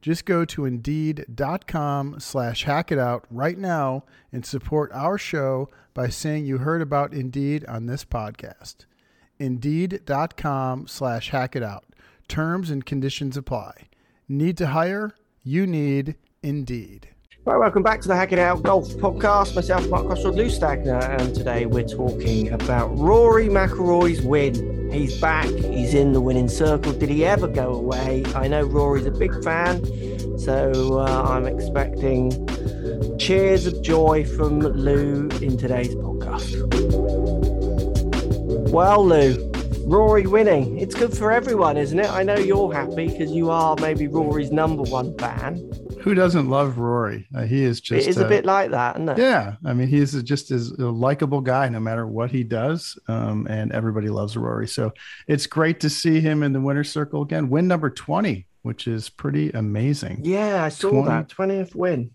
Just 0.00 0.24
go 0.24 0.44
to 0.46 0.64
Indeed.com 0.64 2.20
slash 2.20 2.64
hack 2.64 2.90
it 2.90 2.98
out 2.98 3.26
right 3.30 3.58
now 3.58 4.04
and 4.32 4.46
support 4.46 4.90
our 4.92 5.18
show 5.18 5.68
by 5.92 6.08
saying 6.08 6.46
you 6.46 6.58
heard 6.58 6.80
about 6.80 7.12
Indeed 7.12 7.66
on 7.66 7.86
this 7.86 8.04
podcast. 8.04 8.86
Indeed.com 9.38 10.86
slash 10.86 11.30
hack 11.30 11.54
it 11.54 11.62
out. 11.62 11.84
Terms 12.28 12.70
and 12.70 12.86
conditions 12.86 13.36
apply. 13.36 13.88
Need 14.28 14.56
to 14.58 14.68
hire? 14.68 15.14
You 15.42 15.66
need 15.66 16.16
Indeed. 16.42 17.09
Right, 17.46 17.56
welcome 17.56 17.82
back 17.82 18.02
to 18.02 18.08
the 18.08 18.14
Hack 18.14 18.32
It 18.32 18.38
Out 18.38 18.62
Golf 18.62 18.90
Podcast. 18.96 19.56
Myself, 19.56 19.88
Mark 19.88 20.04
Crossfield, 20.06 20.34
Lou 20.36 20.50
Stagner, 20.50 21.00
and 21.18 21.34
today 21.34 21.64
we're 21.64 21.88
talking 21.88 22.52
about 22.52 22.88
Rory 22.98 23.48
McIlroy's 23.48 24.20
win. 24.20 24.90
He's 24.92 25.18
back. 25.18 25.48
He's 25.48 25.94
in 25.94 26.12
the 26.12 26.20
winning 26.20 26.50
circle. 26.50 26.92
Did 26.92 27.08
he 27.08 27.24
ever 27.24 27.48
go 27.48 27.72
away? 27.72 28.24
I 28.34 28.46
know 28.46 28.64
Rory's 28.64 29.06
a 29.06 29.10
big 29.10 29.42
fan, 29.42 29.82
so 30.38 30.98
uh, 30.98 31.22
I'm 31.30 31.46
expecting 31.46 32.46
cheers 33.16 33.66
of 33.66 33.80
joy 33.80 34.26
from 34.26 34.60
Lou 34.60 35.30
in 35.40 35.56
today's 35.56 35.94
podcast. 35.94 36.60
Well, 38.70 39.06
Lou, 39.06 39.50
Rory 39.86 40.26
winning. 40.26 40.78
It's 40.78 40.94
good 40.94 41.16
for 41.16 41.32
everyone, 41.32 41.78
isn't 41.78 41.98
it? 41.98 42.10
I 42.10 42.22
know 42.22 42.36
you're 42.36 42.70
happy 42.70 43.08
because 43.08 43.32
you 43.32 43.50
are 43.50 43.76
maybe 43.80 44.08
Rory's 44.08 44.52
number 44.52 44.82
one 44.82 45.16
fan. 45.16 45.70
Who 46.02 46.14
doesn't 46.14 46.48
love 46.48 46.78
Rory? 46.78 47.26
Uh, 47.34 47.44
he 47.44 47.62
is 47.62 47.80
just. 47.80 48.06
It 48.06 48.10
is 48.10 48.18
uh, 48.18 48.26
a 48.26 48.28
bit 48.28 48.44
like 48.44 48.70
that, 48.70 48.96
isn't 48.96 49.08
it? 49.08 49.18
Yeah, 49.18 49.56
I 49.64 49.72
mean, 49.72 49.88
he's 49.88 50.20
just 50.22 50.50
as 50.50 50.70
a 50.72 50.86
likable 50.86 51.40
guy, 51.40 51.68
no 51.68 51.80
matter 51.80 52.06
what 52.06 52.30
he 52.30 52.42
does, 52.42 52.98
um, 53.08 53.46
and 53.48 53.72
everybody 53.72 54.08
loves 54.08 54.36
Rory. 54.36 54.68
So 54.68 54.92
it's 55.26 55.46
great 55.46 55.80
to 55.80 55.90
see 55.90 56.20
him 56.20 56.42
in 56.42 56.52
the 56.52 56.60
winner's 56.60 56.90
circle 56.90 57.22
again. 57.22 57.50
Win 57.50 57.68
number 57.68 57.90
twenty, 57.90 58.46
which 58.62 58.86
is 58.86 59.08
pretty 59.08 59.50
amazing. 59.50 60.20
Yeah, 60.22 60.64
I 60.64 60.68
saw 60.68 60.90
20, 60.90 61.08
that 61.08 61.28
twentieth 61.28 61.74
win. 61.74 62.10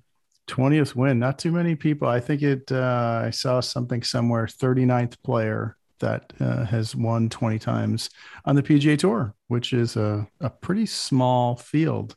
20th 0.47 0.95
win. 0.95 1.17
Not 1.17 1.39
too 1.39 1.51
many 1.51 1.75
people. 1.75 2.07
I 2.07 2.19
think 2.19 2.43
it, 2.43 2.71
uh, 2.71 3.23
I 3.25 3.31
saw 3.31 3.61
something 3.61 4.03
somewhere 4.03 4.45
39th 4.45 5.15
player 5.23 5.75
that 5.99 6.33
uh, 6.39 6.65
has 6.65 6.95
won 6.95 7.29
20 7.29 7.59
times 7.59 8.09
on 8.45 8.55
the 8.55 8.63
PGA 8.63 8.97
Tour, 8.97 9.33
which 9.47 9.73
is 9.73 9.95
a, 9.95 10.27
a 10.41 10.49
pretty 10.49 10.85
small 10.85 11.55
field, 11.55 12.15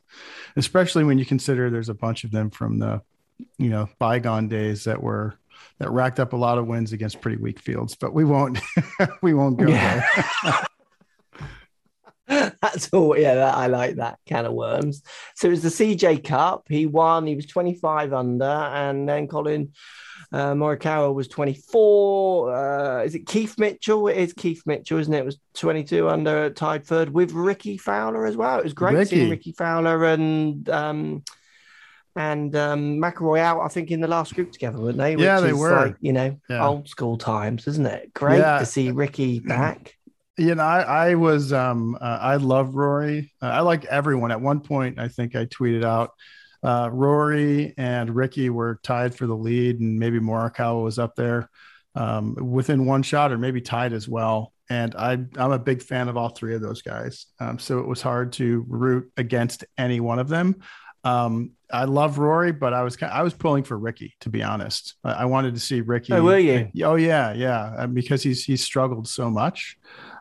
especially 0.55 1.03
when 1.03 1.17
you 1.17 1.25
consider 1.25 1.69
there's 1.69 1.89
a 1.89 1.93
bunch 1.93 2.23
of 2.23 2.31
them 2.31 2.49
from 2.49 2.79
the, 2.79 3.01
you 3.57 3.69
know, 3.69 3.89
bygone 3.99 4.47
days 4.47 4.83
that 4.83 5.01
were 5.01 5.35
that 5.79 5.91
racked 5.91 6.19
up 6.19 6.33
a 6.33 6.37
lot 6.37 6.57
of 6.57 6.67
wins 6.67 6.93
against 6.93 7.21
pretty 7.21 7.37
weak 7.37 7.59
fields. 7.59 7.95
But 7.95 8.13
we 8.13 8.25
won't 8.25 8.59
we 9.21 9.33
won't 9.33 9.57
go 9.57 9.67
yeah. 9.67 10.05
there. 10.45 10.65
That's 12.61 12.89
all. 12.93 13.17
Yeah, 13.17 13.35
that, 13.35 13.55
I 13.55 13.67
like 13.67 13.95
that 13.95 14.19
can 14.27 14.45
of 14.45 14.53
worms. 14.53 15.01
So 15.35 15.47
it 15.47 15.51
was 15.51 15.63
the 15.63 15.69
CJ 15.69 16.23
Cup. 16.23 16.65
He 16.69 16.85
won. 16.85 17.25
He 17.25 17.35
was 17.35 17.47
25 17.47 18.13
under, 18.13 18.45
and 18.45 19.09
then 19.09 19.27
Collin 19.27 19.71
uh, 20.31 20.53
Morikawa 20.53 21.13
was 21.13 21.27
24. 21.27 22.55
Uh, 22.55 23.03
is 23.03 23.15
it 23.15 23.25
Keith 23.25 23.57
Mitchell? 23.57 24.07
It 24.07 24.17
is 24.17 24.33
Keith 24.33 24.61
Mitchell, 24.65 24.99
isn't 24.99 25.13
it? 25.13 25.19
It 25.19 25.25
was 25.25 25.39
22 25.55 26.09
under, 26.09 26.49
tied 26.49 26.85
third 26.85 27.13
with 27.13 27.31
Rickie 27.31 27.77
Fowler 27.77 28.25
as 28.25 28.37
well. 28.37 28.59
It 28.59 28.63
was 28.63 28.73
great 28.73 28.95
Rickie. 28.95 29.15
seeing 29.15 29.29
Rickie 29.29 29.53
Fowler 29.53 30.05
and 30.05 30.69
um, 30.69 31.23
and 32.15 32.55
um, 32.55 32.97
McIlroy 32.97 33.39
out. 33.39 33.61
I 33.61 33.67
think 33.67 33.91
in 33.91 34.01
the 34.01 34.07
last 34.07 34.35
group 34.35 34.51
together, 34.51 34.79
weren't 34.79 34.97
they? 34.97 35.15
Which 35.15 35.23
yeah, 35.23 35.39
they 35.39 35.53
were. 35.53 35.87
Like, 35.87 35.95
you 36.01 36.13
know, 36.13 36.37
yeah. 36.49 36.67
old 36.67 36.87
school 36.87 37.17
times, 37.17 37.67
isn't 37.67 37.85
it? 37.85 38.13
Great 38.13 38.39
yeah. 38.39 38.59
to 38.59 38.65
see 38.65 38.91
Rickie 38.91 39.39
back. 39.39 39.95
You 40.37 40.55
know, 40.55 40.63
I, 40.63 41.09
I 41.09 41.15
was, 41.15 41.51
um, 41.51 41.97
uh, 41.99 42.17
I 42.21 42.37
love 42.37 42.73
Rory. 42.73 43.33
Uh, 43.41 43.47
I 43.47 43.59
like 43.59 43.83
everyone. 43.83 44.31
At 44.31 44.39
one 44.39 44.61
point, 44.61 44.97
I 44.97 45.09
think 45.09 45.35
I 45.35 45.43
tweeted 45.43 45.83
out 45.83 46.11
uh, 46.63 46.89
Rory 46.91 47.73
and 47.77 48.15
Rickie 48.15 48.49
were 48.49 48.79
tied 48.83 49.15
for 49.15 49.27
the 49.27 49.35
lead, 49.35 49.79
and 49.79 49.99
maybe 49.99 50.19
Morikawa 50.19 50.83
was 50.83 50.99
up 50.99 51.15
there 51.15 51.49
um, 51.95 52.35
within 52.35 52.85
one 52.85 53.03
shot, 53.03 53.31
or 53.31 53.37
maybe 53.37 53.61
tied 53.61 53.93
as 53.93 54.07
well. 54.07 54.53
And 54.69 54.95
I, 54.95 55.13
I'm 55.37 55.51
a 55.51 55.59
big 55.59 55.81
fan 55.81 56.09
of 56.09 56.17
all 56.17 56.29
three 56.29 56.53
of 56.53 56.61
those 56.61 56.81
guys. 56.81 57.25
Um, 57.39 57.57
so 57.57 57.79
it 57.79 57.87
was 57.87 58.01
hard 58.01 58.33
to 58.33 58.65
root 58.67 59.11
against 59.17 59.65
any 59.77 59.99
one 59.99 60.19
of 60.19 60.29
them. 60.29 60.57
Um, 61.03 61.51
I 61.71 61.85
love 61.85 62.17
Rory, 62.17 62.51
but 62.51 62.73
I 62.73 62.83
was 62.83 62.97
I 63.01 63.21
was 63.21 63.33
pulling 63.33 63.63
for 63.63 63.77
Rickie 63.77 64.15
to 64.21 64.29
be 64.29 64.43
honest. 64.43 64.95
I, 65.03 65.25
wanted 65.25 65.53
to 65.53 65.59
see 65.59 65.81
Rickie. 65.81 66.13
Oh, 66.13 66.23
were 66.23 66.39
you? 66.39 66.69
Oh 66.83 66.95
yeah, 66.95 67.33
yeah, 67.33 67.73
uh, 67.77 67.87
because 67.87 68.23
he's 68.23 68.43
he's 68.43 68.63
struggled 68.63 69.07
so 69.07 69.29
much. 69.29 69.77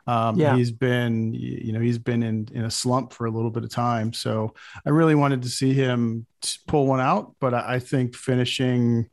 Um, 0.06 0.38
yeah. 0.38 0.56
He's 0.56 0.70
been, 0.70 1.34
you 1.34 1.72
know, 1.72 1.80
he's 1.80 1.98
been 1.98 2.22
in 2.22 2.48
in 2.52 2.64
a 2.64 2.70
slump 2.70 3.12
for 3.12 3.26
a 3.26 3.30
little 3.30 3.50
bit 3.50 3.64
of 3.64 3.70
time. 3.70 4.12
So 4.12 4.54
I 4.86 4.90
really 4.90 5.14
wanted 5.14 5.42
to 5.42 5.48
see 5.48 5.74
him 5.74 6.26
pull 6.66 6.86
one 6.86 7.00
out, 7.00 7.34
but 7.40 7.52
I, 7.54 7.74
I 7.74 7.78
think 7.78 8.14
finishing 8.16 9.10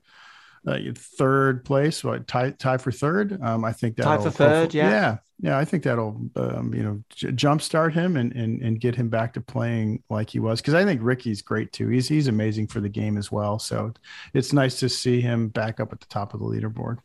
uh, 0.67 0.77
third 0.95 1.65
place, 1.65 2.03
what 2.03 2.27
tie 2.27 2.51
tie 2.51 2.77
for 2.77 2.91
third. 2.91 3.39
Um, 3.41 3.65
I 3.65 3.71
think 3.71 3.97
that 3.97 4.03
tie 4.03 4.17
for 4.17 4.29
third, 4.29 4.73
yeah, 4.73 4.89
yeah, 4.89 5.17
yeah. 5.39 5.57
I 5.57 5.65
think 5.65 5.83
that'll 5.83 6.19
um, 6.35 6.73
you 6.73 6.83
know 6.83 7.03
j- 7.09 7.29
jumpstart 7.29 7.93
him 7.93 8.17
and, 8.17 8.33
and 8.33 8.61
and 8.61 8.79
get 8.79 8.95
him 8.95 9.09
back 9.09 9.33
to 9.33 9.41
playing 9.41 10.03
like 10.09 10.29
he 10.29 10.39
was. 10.39 10.61
Because 10.61 10.73
I 10.73 10.83
think 10.83 11.01
Rickie's 11.03 11.41
great 11.41 11.71
too. 11.71 11.87
He's 11.89 12.07
he's 12.07 12.27
amazing 12.27 12.67
for 12.67 12.79
the 12.79 12.89
game 12.89 13.17
as 13.17 13.31
well. 13.31 13.59
So 13.59 13.93
it's 14.33 14.53
nice 14.53 14.79
to 14.79 14.89
see 14.89 15.21
him 15.21 15.49
back 15.49 15.79
up 15.79 15.93
at 15.93 15.99
the 15.99 16.07
top 16.07 16.33
of 16.33 16.39
the 16.39 16.45
leaderboard. 16.45 16.97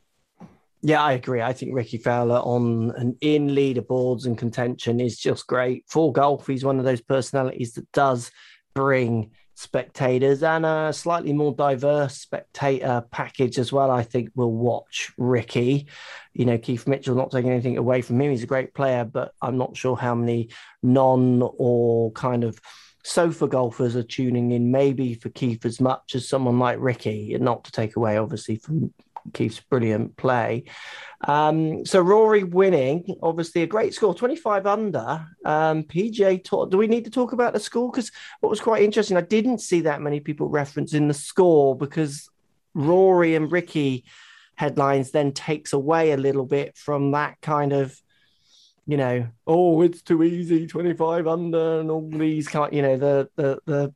Yeah, 0.82 1.02
I 1.02 1.12
agree. 1.12 1.42
I 1.42 1.52
think 1.52 1.74
Rickie 1.74 1.98
Fowler 1.98 2.38
on 2.38 2.92
and 2.96 3.14
in 3.20 3.48
leaderboards 3.48 4.24
and 4.24 4.38
contention 4.38 4.98
is 4.98 5.18
just 5.18 5.46
great 5.46 5.84
for 5.88 6.12
golf. 6.12 6.46
He's 6.46 6.64
one 6.64 6.78
of 6.78 6.86
those 6.86 7.02
personalities 7.02 7.74
that 7.74 7.90
does 7.92 8.30
bring 8.74 9.30
spectators 9.60 10.42
and 10.42 10.64
a 10.64 10.90
slightly 10.90 11.34
more 11.34 11.52
diverse 11.52 12.16
spectator 12.16 13.04
package 13.10 13.58
as 13.58 13.70
well. 13.70 13.90
I 13.90 14.02
think 14.02 14.30
we'll 14.34 14.50
watch 14.50 15.12
Rickie. 15.18 15.86
You 16.32 16.46
know, 16.46 16.56
Keith 16.56 16.86
Mitchell, 16.88 17.14
not 17.14 17.30
taking 17.30 17.50
anything 17.50 17.76
away 17.76 18.00
from 18.00 18.20
him. 18.20 18.30
He's 18.30 18.42
a 18.42 18.46
great 18.46 18.72
player, 18.72 19.04
but 19.04 19.32
I'm 19.42 19.58
not 19.58 19.76
sure 19.76 19.96
how 19.96 20.14
many 20.14 20.48
non 20.82 21.42
or 21.42 22.10
kind 22.12 22.42
of 22.42 22.58
sofa 23.04 23.46
golfers 23.48 23.96
are 23.96 24.02
tuning 24.02 24.52
in, 24.52 24.70
maybe 24.70 25.12
for 25.14 25.28
Keith 25.28 25.66
as 25.66 25.78
much 25.78 26.14
as 26.14 26.26
someone 26.26 26.58
like 26.58 26.78
Rickie, 26.80 27.34
and 27.34 27.44
not 27.44 27.64
to 27.64 27.72
take 27.72 27.96
away, 27.96 28.16
obviously, 28.16 28.56
from 28.56 28.94
Keith's 29.32 29.60
brilliant 29.60 30.16
play. 30.16 30.64
Um, 31.26 31.84
so 31.84 32.00
Rory 32.00 32.44
winning, 32.44 33.16
obviously 33.22 33.62
a 33.62 33.66
great 33.66 33.94
score, 33.94 34.14
25 34.14 34.66
under. 34.66 35.26
Um, 35.44 35.84
PJ 35.84 36.44
taught, 36.44 36.70
do 36.70 36.78
we 36.78 36.86
need 36.86 37.04
to 37.04 37.10
talk 37.10 37.32
about 37.32 37.52
the 37.52 37.60
score? 37.60 37.90
Because 37.90 38.10
what 38.40 38.50
was 38.50 38.60
quite 38.60 38.82
interesting, 38.82 39.16
I 39.16 39.22
didn't 39.22 39.58
see 39.58 39.82
that 39.82 40.00
many 40.00 40.20
people 40.20 40.50
referencing 40.50 41.08
the 41.08 41.14
score 41.14 41.76
because 41.76 42.28
Rory 42.74 43.34
and 43.34 43.50
Rickie 43.50 44.04
headlines 44.54 45.10
then 45.10 45.32
takes 45.32 45.72
away 45.72 46.12
a 46.12 46.16
little 46.16 46.46
bit 46.46 46.76
from 46.76 47.12
that 47.12 47.40
kind 47.40 47.72
of 47.72 48.00
you 48.86 48.96
know, 48.96 49.24
oh, 49.46 49.82
it's 49.82 50.02
too 50.02 50.24
easy, 50.24 50.66
25 50.66 51.28
under, 51.28 51.78
and 51.78 51.92
all 51.92 52.10
these 52.10 52.48
kind, 52.48 52.72
you 52.72 52.82
know, 52.82 52.96
the 52.96 53.28
the 53.36 53.60
the 53.64 53.94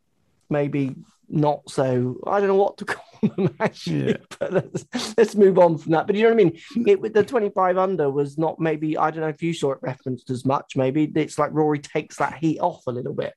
maybe 0.48 0.94
not 1.28 1.68
so 1.68 2.16
I 2.26 2.38
don't 2.38 2.48
know 2.48 2.54
what 2.54 2.78
to 2.78 2.84
call 2.84 3.13
them 3.36 3.54
actually, 3.60 4.10
yeah. 4.10 4.16
but 4.38 4.52
let's, 4.52 4.86
let's 5.16 5.34
move 5.34 5.58
on 5.58 5.78
from 5.78 5.92
that. 5.92 6.06
But 6.06 6.16
you 6.16 6.22
know 6.22 6.30
what 6.30 6.40
I 6.40 6.44
mean? 6.44 6.86
It 6.86 7.00
with 7.00 7.14
the 7.14 7.24
25 7.24 7.78
under 7.78 8.10
was 8.10 8.38
not 8.38 8.60
maybe 8.60 8.96
I 8.96 9.10
don't 9.10 9.20
know 9.20 9.28
if 9.28 9.42
you 9.42 9.52
saw 9.52 9.72
it 9.72 9.78
referenced 9.82 10.30
as 10.30 10.44
much. 10.44 10.76
Maybe 10.76 11.10
it's 11.14 11.38
like 11.38 11.52
Rory 11.52 11.78
takes 11.78 12.16
that 12.16 12.38
heat 12.38 12.58
off 12.60 12.82
a 12.86 12.92
little 12.92 13.14
bit. 13.14 13.34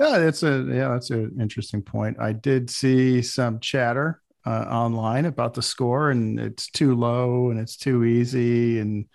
Yeah, 0.00 0.18
that's 0.18 0.42
a 0.42 0.66
yeah, 0.68 0.88
that's 0.88 1.10
an 1.10 1.36
interesting 1.40 1.82
point. 1.82 2.16
I 2.20 2.32
did 2.32 2.70
see 2.70 3.22
some 3.22 3.60
chatter 3.60 4.20
uh, 4.46 4.66
online 4.68 5.26
about 5.26 5.54
the 5.54 5.62
score, 5.62 6.10
and 6.10 6.40
it's 6.40 6.70
too 6.70 6.94
low 6.94 7.50
and 7.50 7.60
it's 7.60 7.76
too 7.76 8.04
easy, 8.04 8.78
and 8.80 9.06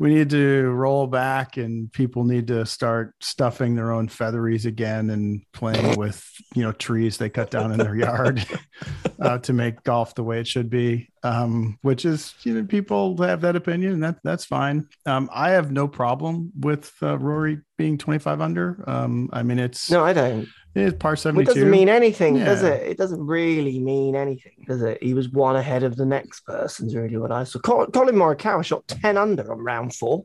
we 0.00 0.14
need 0.14 0.30
to 0.30 0.62
roll 0.70 1.06
back 1.06 1.58
and 1.58 1.92
people 1.92 2.24
need 2.24 2.46
to 2.46 2.64
start 2.64 3.14
stuffing 3.20 3.76
their 3.76 3.92
own 3.92 4.08
featheries 4.08 4.64
again 4.64 5.10
and 5.10 5.42
playing 5.52 5.98
with 5.98 6.26
you 6.54 6.62
know 6.62 6.72
trees 6.72 7.18
they 7.18 7.28
cut 7.28 7.50
down 7.50 7.70
in 7.70 7.78
their 7.78 7.94
yard 7.94 8.44
uh, 9.20 9.36
to 9.38 9.52
make 9.52 9.84
golf 9.84 10.14
the 10.14 10.24
way 10.24 10.40
it 10.40 10.48
should 10.48 10.70
be 10.70 11.06
um, 11.22 11.78
which 11.82 12.06
is 12.06 12.34
you 12.44 12.54
know 12.54 12.64
people 12.64 13.14
have 13.22 13.42
that 13.42 13.56
opinion 13.56 13.92
and 13.92 14.02
that 14.02 14.16
that's 14.24 14.46
fine. 14.46 14.88
Um, 15.04 15.28
i 15.32 15.50
have 15.50 15.70
no 15.70 15.86
problem 15.86 16.50
with 16.58 16.90
uh, 17.02 17.18
rory 17.18 17.60
being 17.76 17.98
25 17.98 18.40
under. 18.40 18.82
Um, 18.88 19.28
i 19.34 19.42
mean 19.42 19.58
it's 19.58 19.90
no 19.90 20.02
i 20.02 20.14
don't 20.14 20.48
it's 20.74 20.96
par 20.98 21.16
72. 21.16 21.42
It 21.42 21.54
doesn't 21.54 21.70
mean 21.70 21.88
anything, 21.88 22.36
yeah. 22.36 22.44
does 22.44 22.62
it? 22.62 22.82
It 22.82 22.96
doesn't 22.96 23.24
really 23.24 23.78
mean 23.78 24.14
anything, 24.14 24.64
does 24.66 24.82
it? 24.82 25.02
He 25.02 25.14
was 25.14 25.28
one 25.28 25.56
ahead 25.56 25.82
of 25.82 25.96
the 25.96 26.06
next 26.06 26.40
person's 26.40 26.94
really 26.94 27.16
what 27.16 27.32
I 27.32 27.44
saw. 27.44 27.58
Collin 27.58 27.90
Morikawa 27.90 28.64
shot 28.64 28.86
10 28.86 29.16
under 29.16 29.50
on 29.50 29.58
round 29.58 29.94
four. 29.94 30.24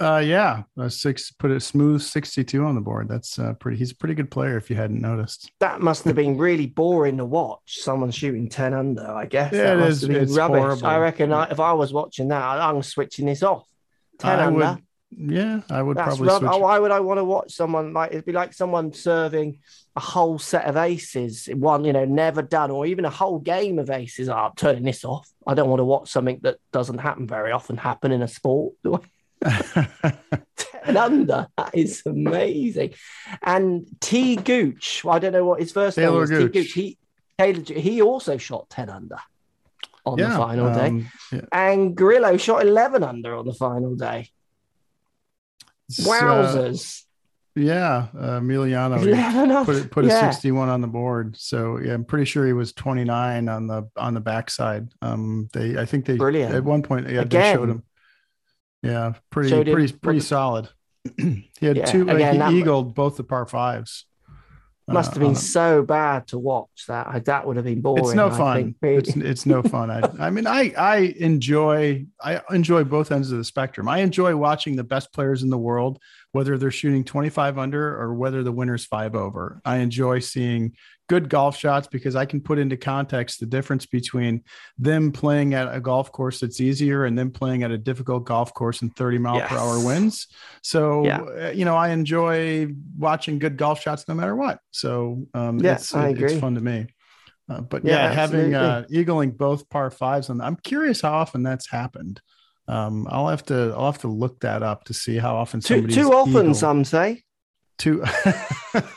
Uh, 0.00 0.18
yeah, 0.18 0.64
a 0.78 0.90
six 0.90 1.30
put 1.30 1.52
a 1.52 1.60
smooth 1.60 2.02
62 2.02 2.64
on 2.64 2.74
the 2.74 2.80
board. 2.80 3.08
That's 3.08 3.38
uh, 3.38 3.52
pretty. 3.54 3.76
He's 3.76 3.92
a 3.92 3.94
pretty 3.94 4.14
good 4.14 4.32
player. 4.32 4.56
If 4.56 4.68
you 4.68 4.74
hadn't 4.74 5.00
noticed, 5.00 5.52
that 5.60 5.80
must 5.80 6.04
have 6.04 6.16
been 6.16 6.36
really 6.36 6.66
boring 6.66 7.18
to 7.18 7.24
watch. 7.24 7.78
Someone 7.78 8.10
shooting 8.10 8.48
10 8.48 8.74
under, 8.74 9.06
I 9.06 9.26
guess. 9.26 9.52
Yeah, 9.52 9.76
that 9.76 9.78
it 9.78 9.88
is. 9.88 10.02
It's 10.02 10.36
rubbish. 10.36 10.58
Horrible. 10.58 10.86
I 10.86 10.98
reckon 10.98 11.32
I, 11.32 11.50
if 11.50 11.60
I 11.60 11.72
was 11.74 11.92
watching 11.92 12.28
that, 12.28 12.42
I'm 12.42 12.82
switching 12.82 13.26
this 13.26 13.44
off. 13.44 13.68
10 14.18 14.38
I 14.40 14.46
under. 14.46 14.58
Would, 14.58 14.82
yeah, 15.16 15.60
I 15.70 15.82
would 15.82 15.96
That's 15.96 16.16
probably. 16.16 16.48
Switch. 16.48 16.60
Why 16.60 16.78
would 16.78 16.90
I 16.90 17.00
want 17.00 17.18
to 17.18 17.24
watch 17.24 17.52
someone 17.52 17.92
like 17.92 18.12
it'd 18.12 18.24
be 18.24 18.32
like 18.32 18.52
someone 18.52 18.92
serving 18.92 19.58
a 19.94 20.00
whole 20.00 20.38
set 20.38 20.64
of 20.64 20.76
aces, 20.76 21.48
one 21.52 21.84
you 21.84 21.92
know 21.92 22.04
never 22.04 22.42
done, 22.42 22.70
or 22.70 22.86
even 22.86 23.04
a 23.04 23.10
whole 23.10 23.38
game 23.38 23.78
of 23.78 23.90
aces. 23.90 24.28
Oh, 24.28 24.34
I'm 24.34 24.52
turning 24.56 24.84
this 24.84 25.04
off. 25.04 25.28
I 25.46 25.54
don't 25.54 25.68
want 25.68 25.80
to 25.80 25.84
watch 25.84 26.10
something 26.10 26.40
that 26.42 26.58
doesn't 26.72 26.98
happen 26.98 27.26
very 27.26 27.52
often 27.52 27.76
happen 27.76 28.12
in 28.12 28.22
a 28.22 28.28
sport. 28.28 28.74
Ten 28.84 30.96
under, 30.96 31.48
that 31.56 31.70
is 31.74 32.02
amazing. 32.06 32.94
And 33.42 33.86
T 34.00 34.36
Gooch, 34.36 35.04
I 35.06 35.18
don't 35.18 35.32
know 35.32 35.44
what 35.44 35.60
his 35.60 35.72
first 35.72 35.98
Talor 35.98 36.04
name 36.04 36.14
was. 36.14 36.30
Gooch. 36.30 36.52
T 36.52 36.60
Gooch, 36.60 36.72
he 36.72 36.98
Talor, 37.38 37.76
he 37.76 38.02
also 38.02 38.36
shot 38.38 38.70
ten 38.70 38.88
under 38.88 39.18
on 40.06 40.18
yeah, 40.18 40.30
the 40.30 40.36
final 40.36 40.74
day, 40.74 40.86
um, 40.86 41.10
yeah. 41.30 41.40
and 41.52 41.96
Grillo 41.96 42.36
shot 42.36 42.62
eleven 42.62 43.02
under 43.02 43.36
on 43.36 43.46
the 43.46 43.54
final 43.54 43.94
day. 43.94 44.30
Wowzers. 45.98 47.00
Uh, 47.00 47.02
yeah, 47.54 48.06
uh, 48.16 48.40
Emiliano 48.40 49.64
put 49.66 49.90
put 49.90 50.04
yeah. 50.06 50.28
a 50.28 50.32
61 50.32 50.70
on 50.70 50.80
the 50.80 50.86
board. 50.86 51.36
So 51.36 51.78
yeah, 51.78 51.92
I'm 51.92 52.04
pretty 52.04 52.24
sure 52.24 52.46
he 52.46 52.54
was 52.54 52.72
29 52.72 53.48
on 53.48 53.66
the 53.66 53.90
on 53.96 54.14
the 54.14 54.20
backside. 54.20 54.88
Um, 55.02 55.48
they 55.52 55.76
I 55.78 55.84
think 55.84 56.06
they 56.06 56.16
Brilliant. 56.16 56.54
at 56.54 56.64
one 56.64 56.82
point 56.82 57.10
yeah 57.10 57.22
Again. 57.22 57.42
they 57.42 57.52
showed 57.52 57.68
him. 57.68 57.82
Yeah, 58.82 59.12
pretty 59.30 59.50
showed 59.50 59.66
pretty 59.66 59.92
him. 59.92 59.98
pretty 59.98 60.20
solid. 60.20 60.68
he 61.16 61.50
had 61.60 61.76
yeah. 61.76 61.84
two. 61.84 62.08
Again, 62.08 62.40
uh, 62.40 62.50
he 62.50 62.60
eagled 62.60 62.94
both 62.94 63.16
the 63.16 63.24
par 63.24 63.44
fives. 63.46 64.06
Must 64.88 65.10
have 65.12 65.20
been 65.20 65.32
uh, 65.32 65.34
so 65.34 65.82
bad 65.82 66.26
to 66.28 66.38
watch 66.38 66.86
that. 66.88 67.24
That 67.26 67.46
would 67.46 67.56
have 67.56 67.64
been 67.64 67.80
boring. 67.80 68.04
It's 68.04 68.14
no 68.14 68.30
fun. 68.30 68.74
It's, 68.82 69.14
it's 69.16 69.46
no 69.46 69.62
fun. 69.62 69.90
I, 69.90 70.02
I 70.18 70.30
mean, 70.30 70.46
I 70.46 70.72
I 70.76 71.14
enjoy 71.18 72.04
I 72.20 72.40
enjoy 72.50 72.82
both 72.84 73.12
ends 73.12 73.30
of 73.30 73.38
the 73.38 73.44
spectrum. 73.44 73.88
I 73.88 73.98
enjoy 73.98 74.34
watching 74.36 74.74
the 74.74 74.84
best 74.84 75.12
players 75.12 75.44
in 75.44 75.50
the 75.50 75.58
world, 75.58 76.00
whether 76.32 76.58
they're 76.58 76.70
shooting 76.70 77.04
25 77.04 77.58
under 77.58 78.00
or 78.00 78.14
whether 78.14 78.42
the 78.42 78.52
winner's 78.52 78.84
five 78.84 79.14
over. 79.14 79.60
I 79.64 79.76
enjoy 79.76 80.18
seeing 80.18 80.72
good 81.08 81.28
golf 81.28 81.56
shots 81.58 81.86
because 81.86 82.16
I 82.16 82.24
can 82.24 82.40
put 82.40 82.58
into 82.58 82.78
context 82.78 83.38
the 83.38 83.46
difference 83.46 83.84
between 83.84 84.42
them 84.78 85.12
playing 85.12 85.52
at 85.52 85.74
a 85.74 85.78
golf 85.78 86.10
course 86.10 86.40
that's 86.40 86.60
easier 86.60 87.04
and 87.04 87.18
them 87.18 87.30
playing 87.30 87.62
at 87.62 87.70
a 87.70 87.76
difficult 87.76 88.24
golf 88.24 88.54
course 88.54 88.80
in 88.80 88.90
30 88.90 89.18
mile 89.18 89.36
yes. 89.36 89.48
per 89.50 89.58
hour 89.58 89.84
winds. 89.84 90.28
So, 90.62 91.04
yeah. 91.04 91.20
Uh, 91.20 91.50
you 91.50 91.66
know, 91.66 91.76
I 91.76 91.90
enjoy 91.90 92.68
watching 92.96 93.38
good 93.38 93.58
golf 93.58 93.80
shots 93.82 94.08
no 94.08 94.14
matter 94.14 94.34
what. 94.34 94.58
So, 94.70 95.26
um, 95.34 95.58
yeah, 95.58 95.74
it's, 95.74 95.92
it's 95.94 96.40
fun 96.40 96.54
to 96.54 96.62
me. 96.62 96.86
Uh, 97.48 97.60
but 97.60 97.84
yeah, 97.84 98.08
yeah 98.08 98.12
having 98.12 98.54
uh, 98.54 98.84
eagling 98.90 99.36
both 99.36 99.68
par 99.68 99.90
fives, 99.90 100.30
and 100.30 100.40
I'm 100.40 100.56
curious 100.56 101.02
how 101.02 101.12
often 101.12 101.42
that's 101.42 101.68
happened. 101.68 102.20
Um, 102.72 103.06
I'll 103.10 103.28
have 103.28 103.44
to 103.46 103.74
I'll 103.76 103.92
have 103.92 104.00
to 104.00 104.08
look 104.08 104.40
that 104.40 104.62
up 104.62 104.84
to 104.84 104.94
see 104.94 105.18
how 105.18 105.36
often 105.36 105.60
too, 105.60 105.86
too 105.86 106.12
often. 106.12 106.42
Eagle, 106.42 106.54
some 106.54 106.84
say 106.84 107.22
too. 107.76 108.02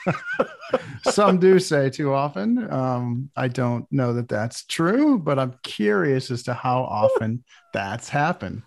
some 1.03 1.39
do 1.39 1.59
say 1.59 1.89
too 1.89 2.13
often. 2.13 2.71
Um, 2.71 3.29
I 3.35 3.49
don't 3.49 3.85
know 3.91 4.13
that 4.13 4.29
that's 4.29 4.63
true, 4.63 5.19
but 5.19 5.37
I'm 5.37 5.55
curious 5.61 6.31
as 6.31 6.43
to 6.43 6.53
how 6.53 6.83
often 6.83 7.43
that's 7.73 8.07
happened. 8.07 8.61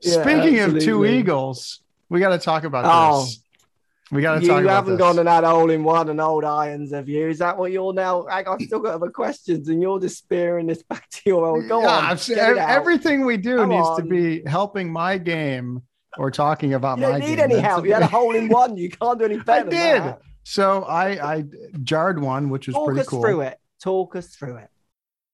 Yeah, 0.00 0.22
Speaking 0.22 0.60
absolutely. 0.60 0.78
of 0.78 0.84
two 0.84 1.04
eagles, 1.06 1.80
we 2.08 2.20
got 2.20 2.30
to 2.30 2.38
talk 2.38 2.62
about 2.62 2.84
oh, 2.86 3.24
this. 3.24 3.41
We 4.12 4.20
got 4.20 4.42
to 4.42 4.46
talk. 4.46 4.60
You 4.60 4.68
haven't 4.68 4.92
this. 4.92 5.00
gone 5.00 5.18
and 5.18 5.26
had 5.26 5.42
hole 5.42 5.70
in 5.70 5.82
one 5.82 6.10
and 6.10 6.20
old 6.20 6.44
irons, 6.44 6.92
have 6.92 7.08
you? 7.08 7.28
Is 7.28 7.38
that 7.38 7.56
what 7.56 7.72
you're 7.72 7.94
now? 7.94 8.26
I've 8.26 8.60
still 8.60 8.80
got 8.80 8.96
other 8.96 9.08
questions, 9.08 9.70
and 9.70 9.80
you're 9.80 9.98
just 9.98 10.18
spearing 10.18 10.66
this 10.66 10.82
back 10.88 11.08
to 11.08 11.20
your 11.24 11.46
old. 11.46 11.66
Go 11.66 11.80
yeah, 11.80 12.10
on, 12.10 12.58
everything 12.58 13.24
we 13.24 13.38
do 13.38 13.56
Come 13.56 13.70
needs 13.70 13.88
on. 13.88 14.02
to 14.02 14.06
be 14.06 14.42
helping 14.46 14.92
my 14.92 15.16
game 15.16 15.80
or 16.18 16.30
talking 16.30 16.74
about 16.74 16.98
you 16.98 17.04
my. 17.04 17.16
You 17.16 17.20
need 17.20 17.36
game. 17.36 17.38
any 17.40 17.54
That's 17.54 17.66
help? 17.66 17.86
You 17.86 17.94
had 17.94 18.02
a 18.02 18.06
hole 18.06 18.34
in 18.36 18.50
one. 18.50 18.76
You 18.76 18.90
can't 18.90 19.18
do 19.18 19.24
any 19.24 19.38
better. 19.40 19.68
I 19.68 19.70
did. 19.70 20.14
So 20.44 20.82
I 20.82 21.36
I 21.36 21.44
jarred 21.82 22.20
one, 22.20 22.50
which 22.50 22.66
was 22.66 22.74
Talk 22.74 22.88
pretty 22.88 23.06
cool. 23.06 23.22
Talk 23.22 23.28
us. 23.28 23.30
Through 23.30 23.40
it. 23.40 23.58
Talk 23.82 24.16
us 24.16 24.26
through 24.36 24.56
it. 24.56 24.68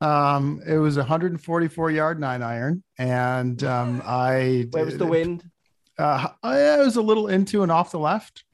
Um, 0.00 0.62
it 0.66 0.78
was 0.78 0.96
a 0.96 1.00
144 1.00 1.90
yard 1.90 2.20
nine 2.20 2.42
iron, 2.42 2.82
and 2.98 3.62
um, 3.64 4.02
I. 4.04 4.66
Where 4.70 4.84
was 4.84 4.98
the 4.98 5.06
wind? 5.06 5.44
Uh, 5.98 6.28
I 6.42 6.78
was 6.78 6.96
a 6.96 7.02
little 7.02 7.28
into 7.28 7.62
and 7.62 7.70
off 7.70 7.90
the 7.90 7.98
left, 7.98 8.44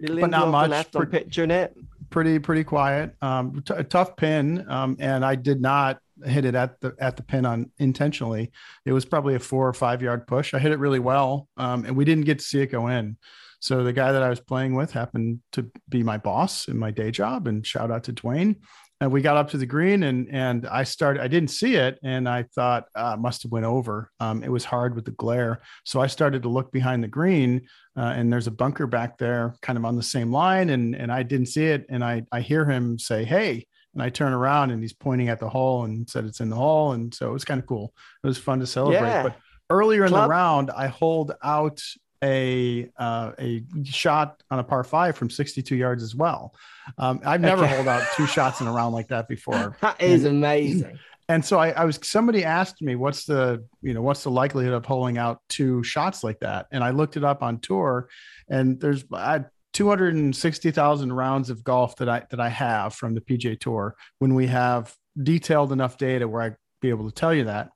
but 0.00 0.30
not 0.30 0.48
much. 0.48 0.70
left 0.70 0.96
on 0.96 1.06
picturing 1.06 1.50
it. 1.50 1.76
Pretty 2.08 2.38
pretty 2.38 2.64
quiet. 2.64 3.14
Um, 3.20 3.62
t- 3.66 3.74
tough 3.84 4.16
pin, 4.16 4.64
um, 4.70 4.96
and 4.98 5.24
I 5.24 5.34
did 5.34 5.60
not 5.60 5.98
hit 6.24 6.46
it 6.46 6.54
at 6.54 6.80
the 6.80 6.94
at 6.98 7.16
the 7.16 7.22
pin 7.22 7.44
on 7.44 7.70
intentionally. 7.78 8.50
It 8.86 8.92
was 8.92 9.04
probably 9.04 9.34
a 9.34 9.38
four 9.38 9.68
or 9.68 9.74
five 9.74 10.00
yard 10.00 10.26
push. 10.26 10.54
I 10.54 10.58
hit 10.58 10.72
it 10.72 10.78
really 10.78 11.00
well, 11.00 11.48
um, 11.58 11.84
and 11.84 11.94
we 11.94 12.06
didn't 12.06 12.24
get 12.24 12.38
to 12.38 12.44
see 12.44 12.60
it 12.60 12.68
go 12.68 12.86
in. 12.86 13.18
So 13.60 13.82
the 13.82 13.92
guy 13.92 14.12
that 14.12 14.22
I 14.22 14.30
was 14.30 14.40
playing 14.40 14.74
with 14.74 14.92
happened 14.92 15.40
to 15.52 15.70
be 15.88 16.02
my 16.02 16.16
boss 16.16 16.68
in 16.68 16.78
my 16.78 16.90
day 16.90 17.10
job, 17.10 17.46
and 17.46 17.66
shout 17.66 17.90
out 17.90 18.04
to 18.04 18.12
Dwayne 18.12 18.56
and 19.00 19.12
we 19.12 19.20
got 19.20 19.36
up 19.36 19.50
to 19.50 19.58
the 19.58 19.66
green 19.66 20.02
and 20.04 20.28
and 20.30 20.66
I 20.66 20.84
started 20.84 21.22
I 21.22 21.28
didn't 21.28 21.50
see 21.50 21.76
it 21.76 21.98
and 22.02 22.28
I 22.28 22.44
thought 22.54 22.86
uh, 22.94 23.16
must 23.16 23.42
have 23.42 23.52
went 23.52 23.66
over 23.66 24.10
um, 24.20 24.42
it 24.42 24.50
was 24.50 24.64
hard 24.64 24.94
with 24.94 25.04
the 25.04 25.10
glare 25.12 25.60
so 25.84 26.00
I 26.00 26.06
started 26.06 26.42
to 26.42 26.48
look 26.48 26.72
behind 26.72 27.02
the 27.02 27.08
green 27.08 27.68
uh, 27.96 28.12
and 28.16 28.32
there's 28.32 28.46
a 28.46 28.52
bunker 28.52 28.86
back 28.86 29.18
there 29.18 29.54
kind 29.62 29.78
of 29.78 29.84
on 29.84 29.96
the 29.96 30.02
same 30.02 30.32
line 30.32 30.70
and 30.70 30.94
and 30.94 31.12
I 31.12 31.22
didn't 31.22 31.46
see 31.46 31.66
it 31.66 31.86
and 31.88 32.04
I 32.04 32.24
I 32.32 32.40
hear 32.40 32.64
him 32.64 32.98
say 32.98 33.24
hey 33.24 33.66
and 33.94 34.02
I 34.02 34.10
turn 34.10 34.32
around 34.32 34.70
and 34.70 34.82
he's 34.82 34.92
pointing 34.92 35.28
at 35.28 35.40
the 35.40 35.48
hole 35.48 35.84
and 35.84 36.08
said 36.08 36.24
it's 36.24 36.40
in 36.40 36.50
the 36.50 36.56
hole 36.56 36.92
and 36.92 37.12
so 37.14 37.28
it 37.28 37.32
was 37.32 37.44
kind 37.44 37.60
of 37.60 37.66
cool 37.66 37.92
it 38.24 38.26
was 38.26 38.38
fun 38.38 38.60
to 38.60 38.66
celebrate 38.66 39.00
yeah. 39.00 39.22
but 39.22 39.36
earlier 39.68 40.04
in 40.04 40.10
Club. 40.10 40.24
the 40.24 40.28
round 40.28 40.70
I 40.70 40.86
hold 40.86 41.32
out 41.42 41.82
a 42.22 42.88
uh, 42.98 43.32
a 43.38 43.64
shot 43.84 44.42
on 44.50 44.58
a 44.58 44.64
par 44.64 44.84
five 44.84 45.16
from 45.16 45.30
62 45.30 45.76
yards 45.76 46.02
as 46.02 46.14
well. 46.14 46.54
Um, 46.98 47.20
I've 47.24 47.40
never 47.40 47.64
okay. 47.64 47.74
hold 47.74 47.88
out 47.88 48.02
two 48.16 48.26
shots 48.26 48.60
in 48.60 48.66
a 48.66 48.72
round 48.72 48.94
like 48.94 49.08
that 49.08 49.28
before. 49.28 49.76
That 49.80 50.00
is 50.00 50.24
and, 50.24 50.36
amazing. 50.36 50.98
And 51.28 51.44
so 51.44 51.58
I, 51.58 51.70
I, 51.70 51.84
was 51.84 51.98
somebody 52.02 52.44
asked 52.44 52.80
me 52.80 52.94
what's 52.94 53.24
the 53.24 53.64
you 53.82 53.94
know 53.94 54.02
what's 54.02 54.22
the 54.22 54.30
likelihood 54.30 54.74
of 54.74 54.86
holding 54.86 55.18
out 55.18 55.40
two 55.48 55.82
shots 55.82 56.22
like 56.22 56.38
that, 56.40 56.66
and 56.70 56.84
I 56.84 56.90
looked 56.90 57.16
it 57.16 57.24
up 57.24 57.42
on 57.42 57.58
tour, 57.58 58.08
and 58.48 58.80
there's 58.80 59.04
I 59.12 59.44
260,000 59.76 61.12
rounds 61.12 61.50
of 61.50 61.62
golf 61.62 61.96
that 61.96 62.08
I 62.08 62.22
that 62.30 62.40
I 62.40 62.48
have 62.48 62.94
from 62.94 63.14
the 63.14 63.20
PGA 63.20 63.60
Tour 63.60 63.94
when 64.20 64.34
we 64.34 64.46
have 64.46 64.94
detailed 65.22 65.72
enough 65.72 65.98
data 65.98 66.26
where 66.26 66.42
I'd 66.42 66.56
be 66.80 66.88
able 66.88 67.06
to 67.06 67.14
tell 67.14 67.34
you 67.34 67.44
that. 67.44 67.68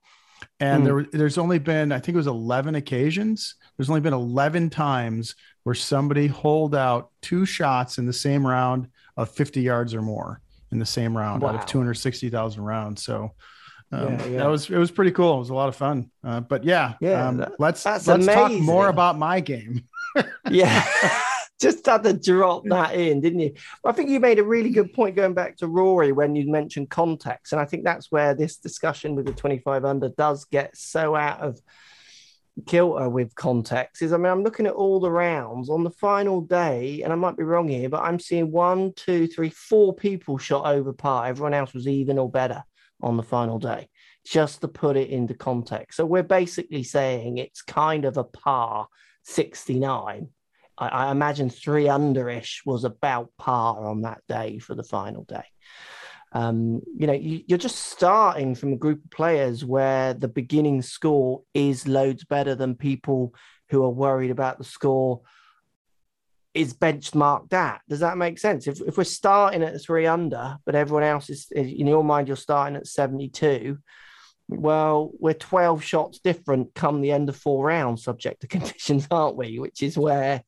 And 0.60 0.82
mm. 0.82 0.86
there 0.86 1.06
there's 1.20 1.38
only 1.38 1.58
been 1.58 1.90
I 1.90 1.98
think 1.98 2.14
it 2.14 2.18
was 2.18 2.26
11 2.26 2.74
occasions 2.74 3.54
there's 3.76 3.88
only 3.88 4.02
been 4.02 4.12
11 4.12 4.68
times 4.68 5.34
where 5.62 5.74
somebody 5.74 6.26
holed 6.26 6.74
out 6.74 7.10
two 7.22 7.46
shots 7.46 7.96
in 7.96 8.04
the 8.04 8.12
same 8.12 8.46
round 8.46 8.88
of 9.16 9.30
50 9.30 9.62
yards 9.62 9.94
or 9.94 10.02
more. 10.02 10.40
in 10.70 10.78
the 10.78 10.86
same 10.86 11.16
round 11.16 11.42
out 11.42 11.54
of 11.54 11.66
260,000 11.66 12.62
rounds. 12.62 13.02
So 13.02 13.32
um, 13.90 14.12
Yeah, 14.12 14.26
yeah. 14.26 14.38
that 14.38 14.46
was 14.46 14.70
it 14.70 14.76
was 14.76 14.90
pretty 14.90 15.10
cool. 15.12 15.36
It 15.36 15.38
was 15.38 15.50
a 15.50 15.54
lot 15.54 15.68
of 15.68 15.76
fun. 15.76 16.10
Uh, 16.22 16.40
but 16.40 16.62
yeah, 16.62 16.94
Yeah, 17.00 17.26
um, 17.26 17.38
that- 17.38 17.58
let's 17.58 17.84
let's 17.86 18.04
talk 18.04 18.52
more 18.52 18.88
about 18.88 19.18
my 19.18 19.40
game. 19.40 19.84
Yeah. 20.50 20.84
Just 21.60 21.84
had 21.84 22.02
to 22.04 22.14
drop 22.14 22.64
that 22.66 22.94
in, 22.94 23.20
didn't 23.20 23.40
you? 23.40 23.52
I 23.84 23.92
think 23.92 24.08
you 24.08 24.18
made 24.18 24.38
a 24.38 24.44
really 24.44 24.70
good 24.70 24.92
point 24.92 25.16
going 25.16 25.34
back 25.34 25.58
to 25.58 25.68
Rory 25.68 26.12
when 26.12 26.34
you 26.34 26.50
mentioned 26.50 26.88
context. 26.90 27.52
And 27.52 27.60
I 27.60 27.66
think 27.66 27.84
that's 27.84 28.10
where 28.10 28.34
this 28.34 28.56
discussion 28.56 29.14
with 29.14 29.26
the 29.26 29.32
25 29.32 29.84
under 29.84 30.08
does 30.08 30.46
get 30.46 30.76
so 30.76 31.14
out 31.14 31.40
of 31.40 31.60
kilter 32.66 33.08
with 33.08 33.34
context. 33.34 34.02
Is 34.02 34.12
I 34.12 34.16
mean, 34.16 34.32
I'm 34.32 34.42
looking 34.42 34.66
at 34.66 34.74
all 34.74 35.00
the 35.00 35.10
rounds 35.10 35.68
on 35.68 35.84
the 35.84 35.90
final 35.90 36.40
day, 36.40 37.02
and 37.02 37.12
I 37.12 37.16
might 37.16 37.36
be 37.36 37.44
wrong 37.44 37.68
here, 37.68 37.88
but 37.88 38.02
I'm 38.02 38.18
seeing 38.18 38.50
one, 38.50 38.92
two, 38.94 39.26
three, 39.26 39.50
four 39.50 39.94
people 39.94 40.38
shot 40.38 40.66
over 40.66 40.92
par. 40.92 41.26
Everyone 41.26 41.54
else 41.54 41.74
was 41.74 41.86
even 41.86 42.18
or 42.18 42.30
better 42.30 42.64
on 43.02 43.16
the 43.16 43.22
final 43.22 43.58
day, 43.58 43.88
just 44.26 44.60
to 44.60 44.68
put 44.68 44.96
it 44.96 45.10
into 45.10 45.34
context. 45.34 45.96
So 45.96 46.06
we're 46.06 46.22
basically 46.22 46.82
saying 46.82 47.38
it's 47.38 47.62
kind 47.62 48.04
of 48.04 48.16
a 48.16 48.24
par 48.24 48.88
69. 49.24 50.28
I, 50.80 50.88
I 50.88 51.10
imagine 51.12 51.50
three 51.50 51.84
underish 51.84 52.62
was 52.64 52.84
about 52.84 53.30
par 53.38 53.87
on 53.87 54.02
that 54.02 54.22
day 54.28 54.58
for 54.58 54.75
the 54.75 54.82
final 54.82 55.25
day. 55.25 55.44
Um, 56.32 56.80
you 56.96 57.06
know, 57.06 57.12
you, 57.12 57.42
you're 57.46 57.58
just 57.58 57.76
starting 57.76 58.54
from 58.54 58.72
a 58.72 58.76
group 58.76 59.04
of 59.04 59.10
players 59.10 59.64
where 59.64 60.14
the 60.14 60.28
beginning 60.28 60.82
score 60.82 61.42
is 61.54 61.87
loads 61.87 62.25
better 62.25 62.54
than 62.54 62.75
people 62.75 63.34
who 63.68 63.84
are 63.84 63.90
worried 63.90 64.30
about 64.30 64.58
the 64.58 64.64
score 64.64 65.20
is 66.54 66.75
benchmarked 66.75 67.52
at. 67.52 67.80
Does 67.88 68.00
that 68.00 68.18
make 68.18 68.38
sense? 68.38 68.66
If, 68.66 68.80
if 68.80 68.96
we're 68.96 69.04
starting 69.04 69.62
at 69.62 69.80
three 69.80 70.06
under, 70.06 70.56
but 70.64 70.75
everyone 70.75 71.04
else 71.04 71.30
is, 71.30 71.49
in 71.52 71.87
your 71.87 72.02
mind, 72.02 72.28
you're 72.28 72.37
starting 72.37 72.76
at 72.76 72.87
72, 72.87 73.78
well, 74.49 75.12
we're 75.18 75.34
12 75.34 75.82
shots 75.82 76.18
different 76.18 76.75
come 76.75 77.00
the 77.00 77.12
end 77.12 77.28
of 77.28 77.37
four 77.37 77.64
rounds, 77.64 78.02
subject 78.02 78.40
to 78.40 78.46
conditions, 78.49 79.06
aren't 79.10 79.37
we? 79.37 79.58
Which 79.58 79.82
is 79.82 79.96
where 79.96 80.42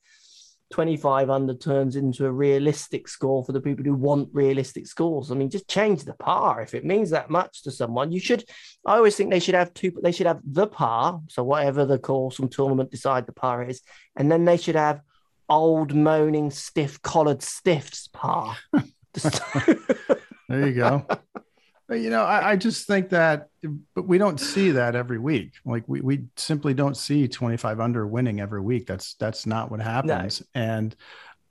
25 0.73 1.31
under 1.31 1.55
turns 1.55 1.95
into 1.97 2.27
a 2.27 2.33
realistic 2.33 3.07
score 3.07 3.45
for 3.45 3.53
the 3.53 3.61
people 3.61 3.85
who 3.85 3.95
want 3.95 4.29
realistic 4.33 4.87
scores. 4.87 5.31
I 5.31 5.35
mean, 5.35 5.51
just 5.51 5.69
change 5.69 6.03
the 6.05 6.15
par. 6.15 6.61
If 6.61 6.75
it 6.75 6.85
means 6.85 7.11
that 7.11 7.31
much 7.31 7.63
to 7.63 7.71
someone, 7.71 8.11
you 8.11 8.19
should. 8.19 8.45
I 8.85 8.97
always 8.97 9.15
think 9.15 9.31
they 9.31 9.39
should 9.39 9.55
have 9.55 9.73
two, 9.75 9.93
they 10.03 10.13
should 10.13 10.27
have 10.27 10.41
the 10.45 10.67
par. 10.67 11.21
So, 11.29 11.45
whatever 11.45 11.85
the 11.85 11.99
course 11.99 12.39
and 12.39 12.51
tournament 12.51 12.91
decide 12.91 13.27
the 13.27 13.33
par 13.33 13.63
is. 13.63 13.83
And 14.17 14.33
then 14.33 14.45
they 14.45 14.57
should 14.57 14.75
have 14.75 15.01
old 15.49 15.95
moaning, 15.95 16.51
stiff 16.51 17.01
collared 17.03 17.43
stiffs 17.43 18.09
par. 18.09 18.57
There 20.49 20.69
you 20.69 20.75
go. 20.75 21.07
But, 21.93 22.01
you 22.01 22.09
know, 22.09 22.25
I, 22.25 22.53
I 22.53 22.57
just 22.57 22.87
think 22.87 23.11
that, 23.11 23.49
but 23.95 24.09
we 24.09 24.17
don't 24.17 24.41
see 24.41 24.71
that 24.71 24.97
every 24.97 25.19
week. 25.19 25.53
Like 25.67 25.85
we, 25.87 26.01
we 26.01 26.25
simply 26.39 26.73
don't 26.73 26.97
see 26.97 27.29
25 27.29 27.81
under 27.81 28.07
winning 28.07 28.41
every 28.41 28.63
week. 28.63 28.87
That's, 28.87 29.13
that's 29.17 29.45
not 29.45 29.71
what 29.71 29.81
happens. 29.81 30.43
And 30.55 30.97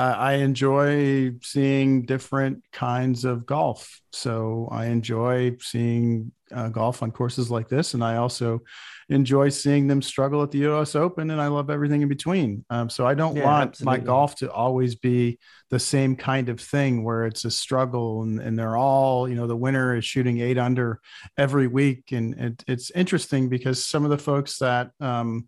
uh, 0.02 0.16
I 0.18 0.34
enjoy 0.34 1.34
seeing 1.44 2.06
different 2.06 2.64
kinds 2.72 3.24
of 3.24 3.46
golf. 3.46 4.02
So 4.12 4.68
I 4.72 4.88
enjoy 4.88 5.58
seeing 5.62 6.32
uh, 6.52 6.70
golf 6.70 7.04
on 7.04 7.12
courses 7.12 7.52
like 7.52 7.70
this. 7.70 7.94
And 7.94 8.04
I 8.04 8.18
also 8.18 8.62
enjoy 9.10 9.50
seeing 9.50 9.88
them 9.88 10.02
struggle 10.02 10.42
at 10.42 10.50
the 10.50 10.66
US 10.70 10.96
Open. 10.96 11.30
And 11.30 11.40
I 11.40 11.48
love 11.48 11.70
everything 11.70 12.02
in 12.02 12.10
between. 12.10 12.66
Um, 12.72 12.90
so 12.90 13.06
I 13.06 13.14
don't 13.14 13.36
Yeah, 13.36 13.44
want 13.44 13.70
absolutely. 13.70 14.00
my 14.00 14.04
golf 14.04 14.36
to 14.38 14.52
always 14.52 14.96
be 14.96 15.38
the 15.70 15.80
same 15.80 16.16
kind 16.16 16.50
of 16.50 16.60
thing 16.60 17.04
where 17.04 17.26
it's 17.26 17.46
a 17.46 17.52
struggle 17.52 18.24
and, 18.24 18.40
and 18.40 18.58
they're 18.58 18.78
all, 18.78 19.30
you 19.30 19.36
know, 19.36 19.46
the 19.48 19.56
winner 19.56 19.96
is 19.96 20.04
shooting 20.04 20.40
eight 20.40 20.58
under 20.58 21.00
every 21.38 21.68
week. 21.68 22.12
And 22.12 22.34
it, 22.40 22.64
it's 22.68 22.92
interesting 22.92 23.50
because 23.50 23.86
some 23.86 24.04
of 24.04 24.10
the 24.10 24.18
folks 24.18 24.58
that, 24.60 24.92
um, 25.00 25.48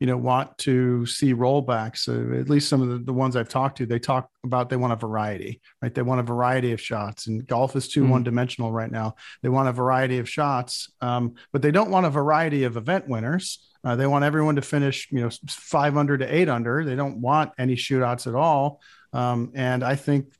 you 0.00 0.06
know, 0.06 0.16
want 0.16 0.56
to 0.58 1.04
see 1.06 1.34
rollbacks, 1.34 2.08
uh, 2.08 2.40
at 2.40 2.48
least 2.48 2.68
some 2.68 2.80
of 2.82 2.88
the, 2.88 2.98
the 2.98 3.12
ones 3.12 3.36
I've 3.36 3.50
talked 3.50 3.78
to, 3.78 3.86
they 3.86 3.98
talk 3.98 4.28
about 4.44 4.70
they 4.70 4.76
want 4.76 4.94
a 4.94 4.96
variety, 4.96 5.60
right? 5.82 5.94
They 5.94 6.02
want 6.02 6.20
a 6.20 6.24
variety 6.24 6.72
of 6.72 6.80
shots 6.80 7.26
and 7.26 7.46
golf 7.46 7.76
is 7.76 7.86
too 7.86 8.04
Mm. 8.04 8.08
one 8.08 8.22
dimensional 8.22 8.72
right 8.72 8.90
now. 8.90 9.14
They 9.42 9.50
want 9.50 9.68
a 9.68 9.72
variety 9.72 10.18
of 10.18 10.28
shots, 10.28 10.90
um, 11.02 11.34
but 11.52 11.60
they 11.60 11.70
don't 11.70 11.90
want 11.90 12.06
a 12.06 12.10
variety 12.10 12.64
of 12.64 12.76
event 12.78 13.08
winners. 13.08 13.68
Uh, 13.84 13.94
they 13.94 14.06
want 14.06 14.24
everyone 14.24 14.56
to 14.56 14.62
finish, 14.62 15.08
you 15.10 15.20
know, 15.20 15.30
five 15.48 15.96
under 15.96 16.16
to 16.16 16.34
eight 16.34 16.48
under. 16.48 16.84
They 16.84 16.96
don't 16.96 17.20
want 17.20 17.52
any 17.58 17.76
shootouts 17.76 18.26
at 18.26 18.34
all. 18.34 18.80
Um, 19.12 19.52
and 19.54 19.84
I 19.84 19.96
think 19.96 20.32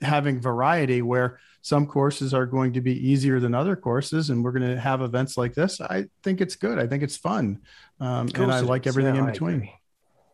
having 0.00 0.40
variety 0.40 1.02
where 1.02 1.38
some 1.64 1.86
courses 1.86 2.34
are 2.34 2.44
going 2.44 2.74
to 2.74 2.82
be 2.82 2.92
easier 3.08 3.40
than 3.40 3.54
other 3.54 3.74
courses, 3.74 4.28
and 4.28 4.44
we're 4.44 4.52
going 4.52 4.74
to 4.74 4.78
have 4.78 5.00
events 5.00 5.38
like 5.38 5.54
this, 5.54 5.80
I 5.80 6.04
think 6.22 6.42
it's 6.42 6.56
good. 6.56 6.78
I 6.78 6.86
think 6.86 7.02
it's 7.02 7.16
fun. 7.16 7.62
Um, 8.00 8.28
and 8.34 8.52
I 8.52 8.60
like 8.60 8.86
everything 8.86 9.14
Yeah, 9.14 9.22
in 9.22 9.26
between. 9.30 9.70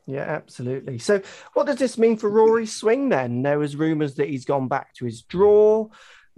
Yeah, 0.06 0.22
absolutely. 0.22 0.98
So, 0.98 1.22
what 1.54 1.68
does 1.68 1.76
this 1.76 1.96
mean 1.96 2.16
for 2.16 2.28
Rory's 2.28 2.74
swing 2.74 3.10
then? 3.10 3.42
There 3.42 3.60
was 3.60 3.76
rumours 3.76 4.16
that 4.16 4.28
he's 4.28 4.44
gone 4.44 4.66
back 4.66 4.92
to 4.94 5.04
his 5.04 5.22
draw. 5.22 5.88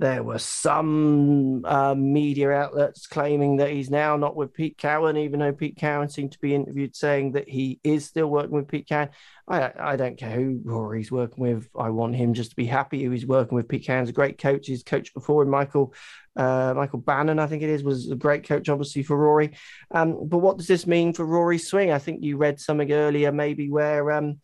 There 0.03 0.25
were 0.25 0.41
some 0.41 1.65
uh, 1.65 1.95
media 1.95 2.51
outlets 2.51 3.07
claiming 3.07 3.59
that 3.59 3.71
he's 3.71 3.89
now 3.89 4.17
not 4.17 4.35
with 4.35 4.53
Pete 4.53 4.77
Cowan, 4.77 5.17
even 5.17 5.39
though 5.39 5.53
Pete 5.53 5.77
Cowan 5.77 6.09
seemed 6.09 6.33
to 6.33 6.41
be 6.41 6.57
interviewed 6.57 6.97
saying 6.97 7.33
that 7.33 7.49
he 7.49 7.79
is 7.85 8.05
still 8.05 8.27
working 8.27 8.57
with 8.57 8.67
Pete 8.67 8.89
Cowan. 8.89 9.11
I, 9.47 9.71
I 9.79 9.95
don't 9.95 10.19
care 10.19 10.33
who 10.33 10.61
Rory's 10.65 11.13
working 11.13 11.45
with. 11.45 11.69
I 11.79 11.91
want 11.91 12.17
him 12.17 12.35
just 12.35 12.51
to 12.51 12.57
be 12.57 12.67
happy 12.67 13.05
who 13.05 13.13
he's 13.13 13.25
working 13.25 13.55
with. 13.55 13.69
Pete 13.69 13.87
Cowan's 13.87 14.09
a 14.09 14.13
great 14.13 14.39
coach. 14.39 14.67
He's 14.67 14.83
coached 14.83 15.15
before, 15.15 15.43
and 15.43 15.51
Michael 15.53 15.95
uh, 16.35 16.75
Michael 16.77 16.99
Bannon, 16.99 17.39
I 17.39 17.47
think 17.47 17.63
it 17.63 17.71
is, 17.71 17.85
was 17.85 18.11
a 18.11 18.17
great 18.17 18.43
coach, 18.43 18.69
obviously, 18.69 19.05
for 19.05 19.17
Rory. 19.17 19.53
Um, 19.93 20.27
but 20.27 20.39
what 20.39 20.59
does 20.59 20.67
this 20.67 20.85
mean 20.85 21.13
for 21.13 21.25
Rory's 21.25 21.69
swing? 21.69 21.93
I 21.93 22.01
think 22.01 22.25
you 22.25 22.39
read 22.39 22.59
something 22.59 22.91
earlier, 22.91 23.31
maybe 23.31 23.71
where 23.71 24.11
um, 24.11 24.41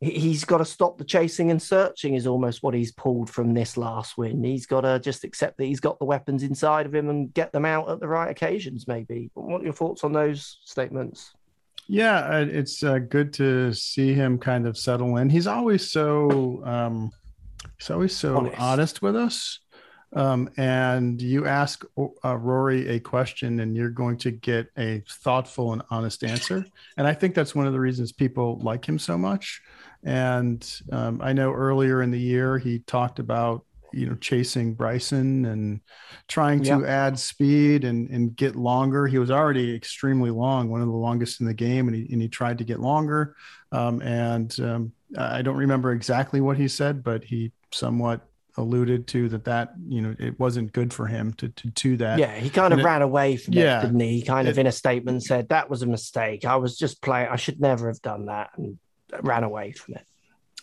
he's 0.00 0.44
got 0.44 0.58
to 0.58 0.64
stop 0.64 0.96
the 0.96 1.04
chasing 1.04 1.50
and 1.50 1.60
searching, 1.60 2.14
is 2.14 2.26
almost 2.26 2.62
what 2.62 2.74
he's 2.74 2.92
pulled 2.92 3.28
from 3.28 3.52
this 3.52 3.76
last 3.76 4.16
win. 4.16 4.42
He's 4.42 4.66
got 4.66 4.80
to 4.80 4.98
just 4.98 5.24
accept 5.24 5.58
that 5.58 5.66
he's 5.66 5.80
got 5.80 5.98
the 5.98 6.06
weapons 6.06 6.42
inside 6.42 6.86
of 6.86 6.94
him 6.94 7.10
and 7.10 7.32
get 7.34 7.52
them 7.52 7.66
out 7.66 7.88
at 7.90 8.00
the 8.00 8.08
right 8.08 8.30
occasions, 8.30 8.88
maybe. 8.88 9.30
What 9.34 9.60
are 9.60 9.64
your 9.64 9.74
thoughts 9.74 10.02
on 10.02 10.12
those 10.12 10.58
statements? 10.64 11.34
Yeah, 11.86 12.38
it's 12.38 12.82
uh, 12.82 12.98
good 12.98 13.32
to 13.34 13.72
see 13.72 14.14
him 14.14 14.38
kind 14.38 14.66
of 14.66 14.78
settle 14.78 15.16
in. 15.16 15.28
He's 15.28 15.48
always 15.48 15.90
so 15.90 16.62
um, 16.64 17.10
he's 17.78 17.90
always 17.90 18.16
so 18.16 18.36
honest, 18.36 18.60
Honest. 18.60 19.02
with 19.02 19.16
us. 19.16 19.58
Um, 20.12 20.50
and 20.56 21.20
you 21.22 21.46
ask 21.46 21.84
uh, 22.24 22.36
Rory 22.36 22.88
a 22.88 23.00
question, 23.00 23.60
and 23.60 23.76
you're 23.76 23.90
going 23.90 24.18
to 24.18 24.30
get 24.30 24.68
a 24.76 25.02
thoughtful 25.08 25.72
and 25.72 25.82
honest 25.90 26.24
answer. 26.24 26.64
And 26.96 27.06
I 27.06 27.14
think 27.14 27.34
that's 27.34 27.54
one 27.54 27.66
of 27.66 27.72
the 27.72 27.80
reasons 27.80 28.12
people 28.12 28.58
like 28.60 28.84
him 28.84 28.98
so 28.98 29.16
much. 29.16 29.60
And 30.04 30.66
um, 30.92 31.20
I 31.22 31.32
know 31.32 31.52
earlier 31.52 32.02
in 32.02 32.10
the 32.10 32.18
year 32.20 32.58
he 32.58 32.80
talked 32.80 33.18
about 33.18 33.64
you 33.92 34.06
know 34.06 34.14
chasing 34.16 34.74
Bryson 34.74 35.44
and 35.46 35.80
trying 36.28 36.62
to 36.62 36.78
Yep. 36.78 36.84
add 36.84 37.18
speed 37.18 37.84
and 37.84 38.08
and 38.10 38.34
get 38.36 38.54
longer. 38.56 39.06
He 39.06 39.18
was 39.18 39.30
already 39.30 39.74
extremely 39.74 40.30
long, 40.30 40.70
one 40.70 40.80
of 40.80 40.86
the 40.86 40.94
longest 40.94 41.40
in 41.40 41.46
the 41.46 41.54
game, 41.54 41.88
and 41.88 41.96
he 41.96 42.08
and 42.12 42.22
he 42.22 42.28
tried 42.28 42.58
to 42.58 42.64
get 42.64 42.80
longer. 42.80 43.34
Um, 43.72 44.00
and 44.02 44.58
um, 44.60 44.92
I 45.18 45.42
don't 45.42 45.56
remember 45.56 45.92
exactly 45.92 46.40
what 46.40 46.56
he 46.56 46.68
said, 46.68 47.02
but 47.02 47.24
he 47.24 47.52
somewhat 47.72 48.20
alluded 48.56 49.06
to 49.08 49.28
that 49.28 49.44
that 49.44 49.72
you 49.88 50.00
know 50.02 50.14
it 50.18 50.38
wasn't 50.38 50.72
good 50.72 50.92
for 50.94 51.06
him 51.08 51.32
to 51.34 51.48
to 51.48 51.68
do 51.70 51.96
that. 51.96 52.18
Yeah, 52.20 52.34
he 52.36 52.48
kind 52.48 52.72
of 52.72 52.78
it- 52.78 52.84
ran 52.84 53.02
away 53.02 53.36
from 53.36 53.54
Yeah. 53.54 53.80
it, 53.80 53.82
didn't 53.86 54.00
he? 54.00 54.20
He 54.20 54.22
kind 54.22 54.46
of 54.48 54.56
in 54.56 54.66
a 54.68 54.72
statement 54.72 55.24
said 55.24 55.48
that 55.48 55.68
was 55.68 55.82
a 55.82 55.86
mistake. 55.86 56.44
I 56.44 56.56
was 56.56 56.78
just 56.78 57.02
playing. 57.02 57.28
I 57.28 57.36
should 57.36 57.60
never 57.60 57.88
have 57.88 58.00
done 58.02 58.26
that, 58.26 58.50
and 58.56 58.78
ran 59.22 59.44
away 59.44 59.72
from 59.72 59.94
it. 59.94 60.04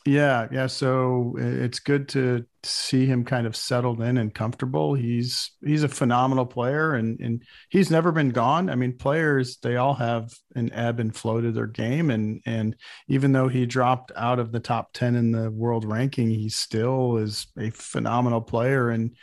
Yeah, 0.07 0.47
yeah. 0.53 0.67
So 0.67 1.35
it's 1.37 1.79
good 1.79 2.07
to 2.09 2.45
see 2.63 3.05
him 3.05 3.25
kind 3.25 3.45
of 3.45 3.57
settled 3.57 4.01
in 4.01 4.17
and 4.17 4.33
comfortable. 4.33 4.93
He's 4.93 5.51
he's 5.65 5.83
a 5.83 5.89
phenomenal 5.89 6.45
player, 6.45 6.93
and 6.93 7.19
and 7.19 7.43
he's 7.67 7.91
never 7.91 8.13
been 8.13 8.29
gone. 8.29 8.69
I 8.69 8.75
mean, 8.75 8.97
players 8.97 9.57
they 9.57 9.75
all 9.75 9.95
have 9.95 10.31
an 10.55 10.71
ebb 10.71 11.01
and 11.01 11.13
flow 11.13 11.41
to 11.41 11.51
their 11.51 11.67
game, 11.67 12.09
and 12.09 12.41
and 12.45 12.77
even 13.09 13.33
though 13.33 13.49
he 13.49 13.65
dropped 13.65 14.13
out 14.15 14.39
of 14.39 14.53
the 14.53 14.61
top 14.61 14.93
ten 14.93 15.15
in 15.15 15.31
the 15.31 15.51
world 15.51 15.83
ranking, 15.83 16.29
he 16.29 16.47
still 16.47 17.17
is 17.17 17.47
a 17.59 17.69
phenomenal 17.71 18.39
player 18.39 18.89
and 18.89 19.13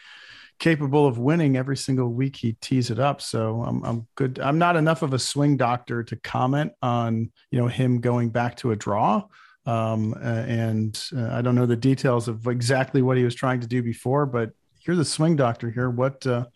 capable 0.65 1.07
of 1.07 1.19
winning 1.19 1.59
every 1.59 1.77
single 1.77 2.09
week 2.09 2.37
he 2.37 2.55
tees 2.55 2.91
it 2.91 2.99
up. 2.99 3.21
So 3.21 3.63
I'm 3.63 3.85
I'm 3.85 4.07
good. 4.15 4.41
I'm 4.41 4.59
not 4.59 4.77
enough 4.77 5.03
of 5.03 5.13
a 5.13 5.19
swing 5.19 5.59
doctor 5.59 6.03
to 6.03 6.17
comment 6.17 6.73
on 6.81 7.31
you 7.51 7.59
know 7.59 7.69
him 7.69 8.01
going 8.01 8.31
back 8.31 8.57
to 8.57 8.73
a 8.73 8.77
draw 8.77 9.25
um, 9.67 10.15
and 10.15 11.01
uh, 11.17 11.29
I 11.33 11.43
don't 11.43 11.55
know 11.55 11.67
the 11.67 11.77
details 11.77 12.29
of 12.29 12.47
exactly 12.47 13.03
what 13.03 13.17
he 13.17 13.25
was 13.25 13.35
trying 13.35 13.61
to 13.61 13.67
do 13.67 13.83
before, 13.83 14.27
but 14.27 14.51
you're 14.87 14.97
the 14.97 15.05
swing 15.05 15.37
doctor 15.37 15.71
here. 15.71 15.91
What 15.91 16.27
uh, 16.27 16.47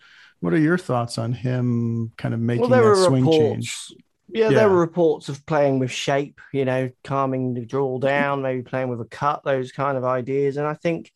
what 0.41 0.53
are 0.53 0.59
your 0.59 0.79
thoughts 0.79 1.19
on 1.19 1.33
him 1.33 2.13
kind 2.17 2.35
of 2.35 2.41
making 2.41 2.69
well, 2.69 2.95
that 2.95 3.07
swing 3.07 3.25
reports. 3.25 3.39
change? 3.39 3.95
Yeah, 4.29 4.51
Yeah. 4.51 4.59
there 4.59 4.69
were 4.69 4.79
reports 4.79 5.29
of 5.31 5.45
playing 5.47 5.79
with 5.79 5.91
shape, 5.91 6.41
you 6.53 6.65
know, 6.67 6.91
calming 7.03 7.55
the 7.55 7.65
draw 7.65 7.99
down, 7.99 8.43
maybe 8.43 8.63
playing 8.63 8.89
with 8.89 9.01
a 9.01 9.07
cut, 9.07 9.43
those 9.43 9.73
kind 9.73 9.97
of 9.97 10.05
ideas. 10.05 10.59
And 10.59 10.67
I 10.67 10.75
think 10.75 11.11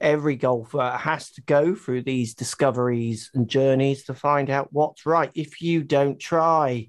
every 0.00 0.36
golfer 0.36 0.90
has 0.90 1.30
to 1.32 1.42
go 1.42 1.74
through 1.74 2.02
these 2.02 2.34
discoveries 2.34 3.30
and 3.34 3.48
journeys 3.48 4.04
to 4.04 4.14
find 4.14 4.50
out 4.50 4.68
what's 4.72 5.06
right. 5.06 5.30
If 5.34 5.60
you 5.62 5.82
don't 5.82 6.18
try 6.18 6.88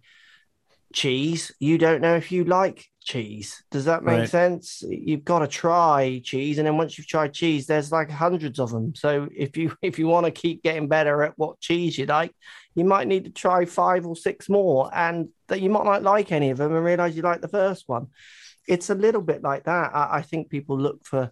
cheese, 0.93 1.51
you 1.59 1.77
don't 1.77 2.01
know 2.01 2.15
if 2.15 2.31
you 2.31 2.43
like 2.43 2.85
cheese. 3.01 3.63
Does 3.71 3.85
that 3.85 4.03
make 4.03 4.19
right. 4.19 4.29
sense? 4.29 4.83
You've 4.87 5.23
got 5.23 5.39
to 5.39 5.47
try 5.47 6.21
cheese, 6.23 6.57
and 6.57 6.67
then 6.67 6.77
once 6.77 6.97
you've 6.97 7.07
tried 7.07 7.33
cheese, 7.33 7.65
there's 7.65 7.91
like 7.91 8.09
hundreds 8.09 8.59
of 8.59 8.71
them. 8.71 8.93
So 8.95 9.27
if 9.35 9.57
you 9.57 9.75
if 9.81 9.97
you 9.97 10.07
want 10.07 10.25
to 10.25 10.31
keep 10.31 10.63
getting 10.63 10.87
better 10.87 11.23
at 11.23 11.33
what 11.37 11.59
cheese 11.59 11.97
you 11.97 12.05
like, 12.05 12.33
you 12.75 12.83
might 12.83 13.07
need 13.07 13.25
to 13.25 13.31
try 13.31 13.65
five 13.65 14.05
or 14.05 14.15
six 14.15 14.49
more, 14.49 14.89
and 14.93 15.29
that 15.47 15.61
you 15.61 15.69
might 15.69 15.85
not 15.85 16.03
like 16.03 16.31
any 16.31 16.49
of 16.51 16.57
them 16.57 16.75
and 16.75 16.85
realize 16.85 17.15
you 17.15 17.21
like 17.21 17.41
the 17.41 17.47
first 17.47 17.87
one. 17.87 18.07
It's 18.67 18.89
a 18.89 18.95
little 18.95 19.21
bit 19.21 19.41
like 19.43 19.63
that. 19.63 19.95
I, 19.95 20.17
I 20.17 20.21
think 20.21 20.49
people 20.49 20.77
look 20.77 21.05
for 21.05 21.31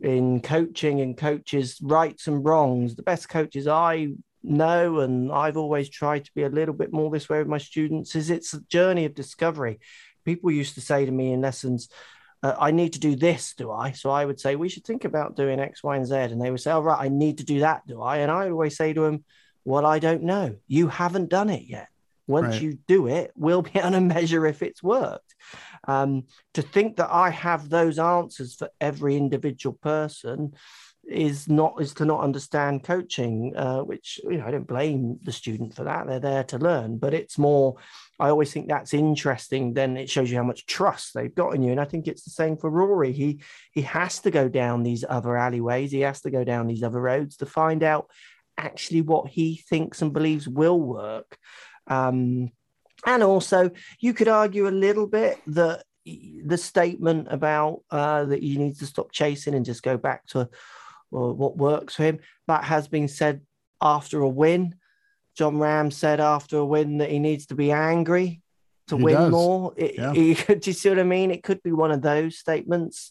in 0.00 0.40
coaching 0.40 1.00
and 1.00 1.16
coaches 1.16 1.78
rights 1.82 2.26
and 2.26 2.44
wrongs. 2.44 2.94
The 2.94 3.02
best 3.02 3.28
coaches 3.28 3.66
I 3.66 4.08
know, 4.42 5.00
and 5.00 5.30
I've 5.30 5.56
always 5.56 5.88
tried 5.88 6.24
to 6.24 6.30
be 6.34 6.44
a 6.44 6.48
little 6.48 6.74
bit 6.74 6.92
more 6.92 7.10
this 7.10 7.28
way 7.28 7.38
with 7.38 7.48
my 7.48 7.58
students, 7.58 8.16
is 8.16 8.30
it's 8.30 8.54
a 8.54 8.60
journey 8.62 9.04
of 9.04 9.14
discovery. 9.14 9.80
People 10.24 10.50
used 10.50 10.74
to 10.74 10.80
say 10.80 11.04
to 11.04 11.12
me 11.12 11.32
in 11.32 11.40
lessons, 11.40 11.88
uh, 12.42 12.54
I 12.58 12.70
need 12.70 12.94
to 12.94 13.00
do 13.00 13.16
this, 13.16 13.54
do 13.54 13.70
I? 13.70 13.92
So 13.92 14.10
I 14.10 14.24
would 14.24 14.40
say, 14.40 14.56
we 14.56 14.70
should 14.70 14.84
think 14.84 15.04
about 15.04 15.36
doing 15.36 15.60
X, 15.60 15.82
Y, 15.82 15.96
and 15.96 16.06
Z. 16.06 16.14
And 16.14 16.40
they 16.40 16.50
would 16.50 16.60
say, 16.60 16.72
oh, 16.72 16.80
right, 16.80 17.00
I 17.00 17.08
need 17.08 17.38
to 17.38 17.44
do 17.44 17.60
that, 17.60 17.86
do 17.86 18.00
I? 18.00 18.18
And 18.18 18.30
I 18.30 18.48
always 18.48 18.76
say 18.76 18.92
to 18.94 19.02
them, 19.02 19.24
well, 19.64 19.84
I 19.84 19.98
don't 19.98 20.22
know. 20.22 20.56
You 20.66 20.88
haven't 20.88 21.28
done 21.28 21.50
it 21.50 21.64
yet. 21.66 21.88
Once 22.30 22.54
right. 22.54 22.62
you 22.62 22.78
do 22.86 23.08
it, 23.08 23.32
we'll 23.36 23.62
be 23.62 23.72
able 23.74 23.90
to 23.90 24.00
measure 24.00 24.46
if 24.46 24.62
it's 24.62 24.82
worked. 24.82 25.34
Um, 25.86 26.24
to 26.54 26.62
think 26.62 26.96
that 26.96 27.10
I 27.10 27.30
have 27.30 27.68
those 27.68 27.98
answers 27.98 28.54
for 28.54 28.70
every 28.80 29.16
individual 29.16 29.76
person 29.80 30.54
is 31.08 31.48
not 31.48 31.80
is 31.80 31.94
to 31.94 32.04
not 32.04 32.20
understand 32.20 32.84
coaching, 32.84 33.56
uh, 33.56 33.80
which 33.80 34.20
you 34.24 34.36
know 34.36 34.46
I 34.46 34.50
don't 34.50 34.66
blame 34.66 35.18
the 35.22 35.32
student 35.32 35.74
for 35.74 35.84
that. 35.84 36.06
They're 36.06 36.20
there 36.20 36.44
to 36.44 36.58
learn, 36.58 36.98
but 36.98 37.14
it's 37.14 37.38
more. 37.38 37.76
I 38.18 38.28
always 38.28 38.52
think 38.52 38.68
that's 38.68 38.94
interesting. 38.94 39.72
Then 39.72 39.96
it 39.96 40.10
shows 40.10 40.30
you 40.30 40.36
how 40.36 40.44
much 40.44 40.66
trust 40.66 41.14
they've 41.14 41.34
got 41.34 41.54
in 41.54 41.62
you, 41.62 41.72
and 41.72 41.80
I 41.80 41.84
think 41.84 42.06
it's 42.06 42.22
the 42.22 42.30
same 42.30 42.56
for 42.56 42.70
Rory. 42.70 43.12
He 43.12 43.42
he 43.72 43.82
has 43.82 44.20
to 44.20 44.30
go 44.30 44.48
down 44.48 44.82
these 44.82 45.04
other 45.08 45.36
alleyways. 45.36 45.90
He 45.90 46.00
has 46.00 46.20
to 46.22 46.30
go 46.30 46.44
down 46.44 46.66
these 46.66 46.82
other 46.82 47.00
roads 47.00 47.38
to 47.38 47.46
find 47.46 47.82
out 47.82 48.08
actually 48.58 49.00
what 49.00 49.28
he 49.28 49.56
thinks 49.68 50.02
and 50.02 50.12
believes 50.12 50.46
will 50.46 50.80
work. 50.80 51.38
Um, 51.90 52.50
and 53.04 53.22
also, 53.22 53.70
you 53.98 54.14
could 54.14 54.28
argue 54.28 54.68
a 54.68 54.70
little 54.70 55.06
bit 55.06 55.38
that 55.48 55.84
the 56.06 56.56
statement 56.56 57.28
about 57.30 57.82
uh, 57.90 58.24
that 58.24 58.42
you 58.42 58.58
need 58.58 58.78
to 58.78 58.86
stop 58.86 59.12
chasing 59.12 59.54
and 59.54 59.64
just 59.64 59.82
go 59.82 59.96
back 59.96 60.26
to 60.28 60.48
well, 61.10 61.34
what 61.34 61.56
works 61.56 61.96
for 61.96 62.04
him 62.04 62.20
that 62.46 62.64
has 62.64 62.88
been 62.88 63.08
said 63.08 63.42
after 63.82 64.20
a 64.20 64.28
win. 64.28 64.74
Jon 65.36 65.56
Rahm 65.56 65.92
said 65.92 66.20
after 66.20 66.58
a 66.58 66.64
win 66.64 66.98
that 66.98 67.10
he 67.10 67.18
needs 67.18 67.46
to 67.46 67.54
be 67.54 67.72
angry 67.72 68.42
to 68.88 68.96
he 68.96 69.02
win 69.02 69.14
does. 69.14 69.30
more. 69.30 69.72
It, 69.76 69.94
yeah. 69.96 70.12
do 70.54 70.60
you 70.62 70.72
see 70.72 70.88
what 70.88 70.98
I 70.98 71.04
mean? 71.04 71.30
It 71.30 71.42
could 71.42 71.62
be 71.62 71.72
one 71.72 71.90
of 71.90 72.02
those 72.02 72.38
statements. 72.38 73.10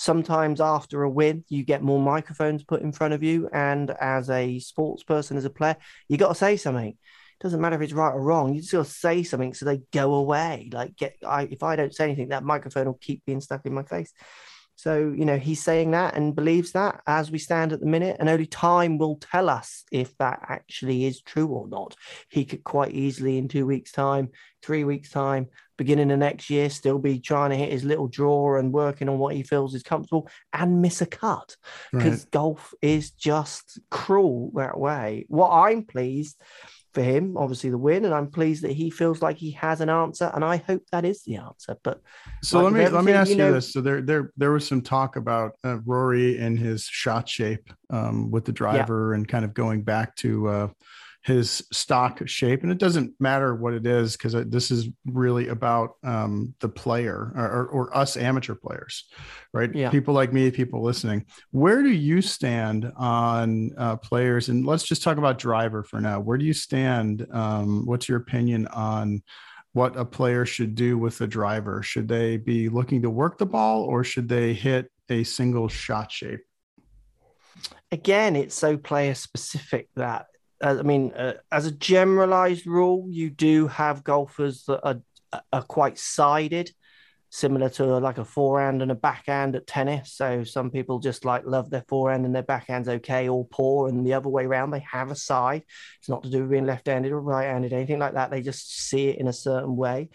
Sometimes 0.00 0.62
after 0.62 1.02
a 1.02 1.10
win, 1.10 1.44
you 1.50 1.62
get 1.62 1.82
more 1.82 2.00
microphones 2.00 2.64
put 2.64 2.80
in 2.80 2.90
front 2.90 3.12
of 3.12 3.22
you. 3.22 3.50
And 3.52 3.90
as 4.00 4.30
a 4.30 4.58
sports 4.60 5.02
person, 5.02 5.36
as 5.36 5.44
a 5.44 5.50
player, 5.50 5.76
you 6.08 6.16
got 6.16 6.28
to 6.28 6.34
say 6.34 6.56
something. 6.56 6.88
It 6.88 7.42
doesn't 7.42 7.60
matter 7.60 7.76
if 7.76 7.82
it's 7.82 7.92
right 7.92 8.14
or 8.14 8.22
wrong. 8.22 8.54
You 8.54 8.62
just 8.62 8.72
got 8.72 8.86
to 8.86 8.90
say 8.90 9.22
something 9.24 9.52
so 9.52 9.66
they 9.66 9.82
go 9.92 10.14
away. 10.14 10.70
Like, 10.72 10.96
get 10.96 11.16
I, 11.22 11.42
if 11.42 11.62
I 11.62 11.76
don't 11.76 11.94
say 11.94 12.04
anything, 12.04 12.28
that 12.28 12.44
microphone 12.44 12.86
will 12.86 12.94
keep 12.94 13.26
being 13.26 13.42
stuck 13.42 13.66
in 13.66 13.74
my 13.74 13.82
face. 13.82 14.10
So, 14.80 15.12
you 15.14 15.26
know, 15.26 15.36
he's 15.36 15.62
saying 15.62 15.90
that 15.90 16.16
and 16.16 16.34
believes 16.34 16.72
that 16.72 17.02
as 17.06 17.30
we 17.30 17.36
stand 17.36 17.74
at 17.74 17.80
the 17.80 17.86
minute, 17.86 18.16
and 18.18 18.30
only 18.30 18.46
time 18.46 18.96
will 18.96 19.16
tell 19.16 19.50
us 19.50 19.84
if 19.92 20.16
that 20.16 20.40
actually 20.48 21.04
is 21.04 21.20
true 21.20 21.48
or 21.48 21.68
not. 21.68 21.94
He 22.30 22.46
could 22.46 22.64
quite 22.64 22.92
easily, 22.92 23.36
in 23.36 23.46
two 23.46 23.66
weeks' 23.66 23.92
time, 23.92 24.30
three 24.62 24.84
weeks' 24.84 25.10
time, 25.10 25.48
beginning 25.76 26.10
of 26.10 26.18
next 26.18 26.48
year, 26.48 26.70
still 26.70 26.98
be 26.98 27.20
trying 27.20 27.50
to 27.50 27.56
hit 27.56 27.72
his 27.72 27.84
little 27.84 28.08
draw 28.08 28.56
and 28.56 28.72
working 28.72 29.10
on 29.10 29.18
what 29.18 29.34
he 29.34 29.42
feels 29.42 29.74
is 29.74 29.82
comfortable 29.82 30.30
and 30.54 30.80
miss 30.80 31.02
a 31.02 31.06
cut 31.06 31.56
because 31.92 32.20
right. 32.20 32.30
golf 32.30 32.72
is 32.80 33.10
just 33.10 33.80
cruel 33.90 34.50
that 34.54 34.78
way. 34.78 35.26
What 35.28 35.50
I'm 35.50 35.84
pleased 35.84 36.40
for 36.92 37.02
him, 37.02 37.36
obviously 37.36 37.70
the 37.70 37.78
win, 37.78 38.04
and 38.04 38.14
I'm 38.14 38.30
pleased 38.30 38.64
that 38.64 38.72
he 38.72 38.90
feels 38.90 39.22
like 39.22 39.36
he 39.36 39.52
has 39.52 39.80
an 39.80 39.88
answer, 39.88 40.30
and 40.34 40.44
I 40.44 40.56
hope 40.56 40.82
that 40.92 41.04
is 41.04 41.22
the 41.22 41.36
answer. 41.36 41.76
But 41.82 42.00
so 42.42 42.62
like 42.62 42.72
let 42.72 42.72
me 42.72 42.88
let 42.88 43.04
me 43.04 43.12
ask 43.12 43.30
you, 43.30 43.36
know, 43.36 43.52
this: 43.52 43.72
so 43.72 43.80
there 43.80 44.00
there 44.00 44.32
there 44.36 44.52
was 44.52 44.66
some 44.66 44.82
talk 44.82 45.16
about 45.16 45.52
uh, 45.64 45.78
Rory 45.84 46.38
and 46.38 46.58
his 46.58 46.84
shot 46.84 47.28
shape 47.28 47.72
um, 47.90 48.30
with 48.30 48.44
the 48.44 48.52
driver, 48.52 49.10
yeah. 49.10 49.16
and 49.16 49.28
kind 49.28 49.44
of 49.44 49.54
going 49.54 49.82
back 49.82 50.16
to 50.16 50.48
uh, 50.48 50.68
his 51.22 51.62
stock 51.70 52.26
shape 52.26 52.62
and 52.62 52.72
it 52.72 52.78
doesn't 52.78 53.12
matter 53.20 53.54
what 53.54 53.74
it 53.74 53.86
is 53.86 54.16
because 54.16 54.32
this 54.48 54.70
is 54.70 54.88
really 55.04 55.48
about 55.48 55.96
um, 56.02 56.54
the 56.60 56.68
player 56.68 57.32
or, 57.36 57.66
or, 57.66 57.96
us 57.96 58.16
amateur 58.16 58.54
players 58.54 59.04
right? 59.52 59.74
Yeah. 59.74 59.90
people 59.90 60.14
like 60.14 60.32
me 60.32 60.50
people 60.50 60.82
listening. 60.82 61.24
Where 61.50 61.82
do 61.82 61.90
you 61.90 62.22
stand 62.22 62.90
on 62.96 63.70
uh, 63.76 63.96
players? 63.96 64.48
And 64.48 64.64
let's 64.66 64.84
just 64.84 65.02
talk 65.02 65.18
about 65.18 65.38
driver 65.38 65.82
for 65.82 66.00
now. 66.00 66.20
Where 66.20 66.38
do 66.38 66.44
you 66.44 66.52
stand 66.52 67.26
um, 67.32 67.86
what's 67.86 68.08
your 68.08 68.18
opinion 68.18 68.66
on 68.68 69.22
what 69.72 69.96
a 69.96 70.04
player 70.04 70.44
should 70.46 70.74
do 70.74 70.98
with 70.98 71.18
the 71.18 71.26
driver? 71.26 71.82
Should 71.82 72.08
they 72.08 72.36
be 72.36 72.68
looking 72.68 73.02
to 73.02 73.10
work 73.10 73.38
the 73.38 73.46
ball 73.46 73.82
or 73.82 74.04
should 74.04 74.28
they 74.28 74.52
hit 74.52 74.90
a 75.08 75.24
single 75.24 75.68
shot 75.68 76.10
shape? 76.10 76.40
Again 77.92 78.36
it's 78.36 78.54
so 78.54 78.76
player 78.76 79.14
specific 79.14 79.88
that 79.96 80.26
uh, 80.60 80.76
I 80.78 80.82
mean, 80.82 81.12
uh, 81.12 81.34
as 81.50 81.66
a 81.66 81.72
generalized 81.72 82.66
rule, 82.66 83.06
you 83.08 83.30
do 83.30 83.68
have 83.68 84.04
golfers 84.04 84.64
that 84.64 84.80
are 84.82 85.00
are 85.52 85.62
quite 85.62 85.96
sided, 85.96 86.72
similar 87.28 87.68
to 87.68 87.84
like 87.98 88.18
a 88.18 88.24
forehand 88.24 88.82
and 88.82 88.90
a 88.90 88.96
backhand 88.96 89.54
at 89.54 89.66
tennis. 89.66 90.12
So 90.12 90.42
some 90.42 90.70
people 90.70 90.98
just 90.98 91.24
like 91.24 91.44
love 91.46 91.70
their 91.70 91.84
forehand 91.86 92.26
and 92.26 92.34
their 92.34 92.42
backhand's 92.42 92.88
okay 92.88 93.28
or 93.28 93.46
poor, 93.46 93.88
and 93.88 94.04
the 94.04 94.14
other 94.14 94.28
way 94.28 94.44
around, 94.44 94.70
they 94.70 94.84
have 94.90 95.10
a 95.10 95.16
side. 95.16 95.62
It's 96.00 96.08
not 96.08 96.24
to 96.24 96.30
do 96.30 96.40
with 96.40 96.50
being 96.50 96.66
left-handed 96.66 97.12
or 97.12 97.20
right-handed, 97.20 97.72
anything 97.72 98.00
like 98.00 98.14
that. 98.14 98.30
They 98.30 98.42
just 98.42 98.88
see 98.88 99.08
it 99.08 99.18
in 99.18 99.28
a 99.28 99.32
certain 99.32 99.76
way. 99.76 100.08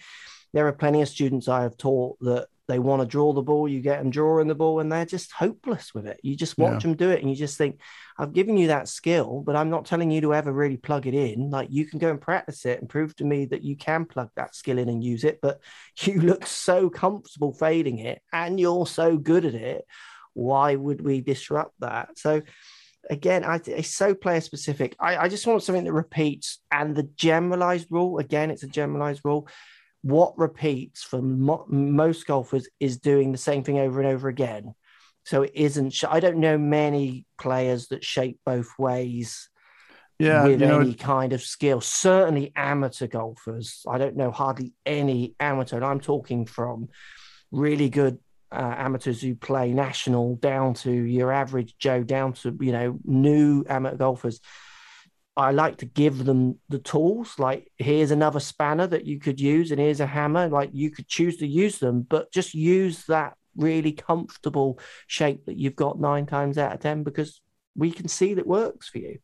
There 0.53 0.67
are 0.67 0.73
plenty 0.73 1.01
of 1.01 1.08
students 1.08 1.47
I 1.47 1.63
have 1.63 1.77
taught 1.77 2.17
that 2.19 2.47
they 2.67 2.80
want 2.80 3.01
to 3.01 3.08
draw 3.08 3.34
the 3.34 3.41
ball, 3.41 3.67
you 3.67 3.82
get 3.82 3.99
them 3.99 4.10
drawing 4.10 4.47
the 4.47 4.56
ball, 4.56 4.80
and 4.80 4.91
they're 4.91 5.06
just 5.06 5.32
hopeless 5.32 5.93
with 5.93 6.08
it. 6.08 6.19
You 6.23 6.36
just 6.36 6.58
watch 6.58 6.84
yeah. 6.84 6.89
them 6.89 6.95
do 6.95 7.12
it, 7.12 7.21
and 7.21 7.30
you 7.30 7.36
just 7.36 7.58
think, 7.58 7.80
I've 8.17 8.34
given 8.34 8.58
you 8.58 8.67
that 8.67 8.88
skill, 8.88 9.43
but 9.45 9.56
I'm 9.56 9.69
not 9.69 9.86
telling 9.86 10.10
you 10.10 10.21
to 10.21 10.34
ever 10.34 10.51
really 10.51 10.78
plug 10.78 11.06
it 11.06 11.13
in. 11.13 11.49
Like 11.49 11.67
you 11.69 11.86
can 11.86 11.99
go 11.99 12.10
and 12.10 12.19
practice 12.19 12.65
it 12.65 12.80
and 12.80 12.89
prove 12.89 13.15
to 13.17 13.25
me 13.25 13.45
that 13.45 13.63
you 13.63 13.75
can 13.75 14.06
plug 14.06 14.30
that 14.36 14.56
skill 14.56 14.78
in 14.78 14.89
and 14.89 15.04
use 15.04 15.23
it, 15.23 15.39
but 15.41 15.60
you 15.99 16.21
look 16.21 16.45
so 16.45 16.89
comfortable 16.89 17.54
fading 17.54 17.99
it 17.99 18.21
and 18.32 18.60
you're 18.60 18.88
so 18.88 19.17
good 19.17 19.45
at 19.45 19.56
it. 19.56 19.86
Why 20.34 20.75
would 20.75 21.01
we 21.01 21.21
disrupt 21.21 21.80
that? 21.80 22.17
So, 22.17 22.41
again, 23.10 23.43
I, 23.45 23.62
it's 23.65 23.95
so 23.95 24.13
player 24.13 24.41
specific. 24.41 24.95
I, 24.99 25.17
I 25.17 25.30
just 25.30 25.47
want 25.47 25.63
something 25.63 25.86
that 25.86 25.93
repeats. 25.93 26.60
And 26.71 26.95
the 26.95 27.04
generalized 27.04 27.88
rule, 27.89 28.17
again, 28.17 28.51
it's 28.51 28.63
a 28.63 28.67
generalized 28.67 29.21
rule 29.23 29.47
what 30.06 30.38
repeats 30.38 31.02
for 31.02 31.20
mo- 31.20 31.65
most 31.68 32.28
golfers 32.28 32.70
is 32.80 33.00
doing 33.00 33.32
the 33.32 33.39
same 33.39 33.63
thing 33.63 33.80
over 33.80 34.00
and 34.00 34.08
over 34.08 34.30
again. 34.30 34.76
So 35.24 35.41
it 35.41 35.52
isn't. 35.56 35.94
Sh- 35.94 36.04
I 36.08 36.20
don't 36.20 36.38
know 36.38 36.60
many 36.60 37.26
players 37.41 37.88
that 37.88 38.04
shape 38.04 38.39
both 38.46 38.70
ways. 38.78 39.50
Yeah, 40.20 40.46
with 40.46 40.62
any 40.62 40.91
know, 40.91 40.94
kind 40.94 41.34
of 41.34 41.41
skill. 41.41 41.82
Certainly 41.82 42.54
amateur 42.56 43.08
golfers. 43.08 43.84
I 43.89 43.98
don't 43.98 44.15
know 44.15 44.30
hardly 44.30 44.74
any 44.86 45.34
amateur. 45.39 45.78
And 45.78 45.86
I'm 45.86 46.00
talking 46.00 46.46
from 46.46 46.89
really 47.52 47.89
good 47.89 48.20
uh, 48.52 48.76
amateurs 48.78 49.22
who 49.22 49.34
play 49.34 49.74
national 49.74 50.36
down 50.36 50.76
to 50.76 50.91
your 50.91 51.32
average 51.32 51.76
Joe, 51.80 52.04
down 52.04 52.34
to 52.34 52.56
you 52.62 52.72
know 52.72 53.00
new 53.04 53.65
amateur 53.68 53.98
golfers. 53.98 54.39
I 55.38 55.52
like 55.52 55.78
to 55.78 55.86
give 55.86 56.24
them 56.24 56.60
the 56.69 56.80
tools. 56.80 57.38
Like, 57.38 57.71
here's 57.78 58.12
another 58.12 58.39
spanner 58.39 58.88
that 58.88 59.06
you 59.06 59.19
could 59.19 59.39
use, 59.39 59.71
and 59.71 59.80
here's 59.80 60.00
a 60.00 60.08
hammer. 60.08 60.48
Like, 60.48 60.69
you 60.74 60.91
could 60.91 61.08
choose 61.08 61.38
to 61.38 61.48
use 61.48 61.80
them, 61.80 62.04
but 62.04 62.32
just 62.32 62.54
use 62.54 63.06
that 63.08 63.36
really 63.56 63.91
comfortable 63.91 64.80
shape 65.08 65.45
that 65.45 65.58
you've 65.58 65.76
got 65.76 66.00
nine 66.00 66.26
times 66.26 66.58
out 66.58 66.74
of 66.74 66.80
10 66.80 67.04
because 67.04 67.41
we 67.76 67.91
can 67.91 68.08
see 68.08 68.34
that 68.34 68.48
works 68.48 68.89
for 68.89 69.00
you. 69.00 69.19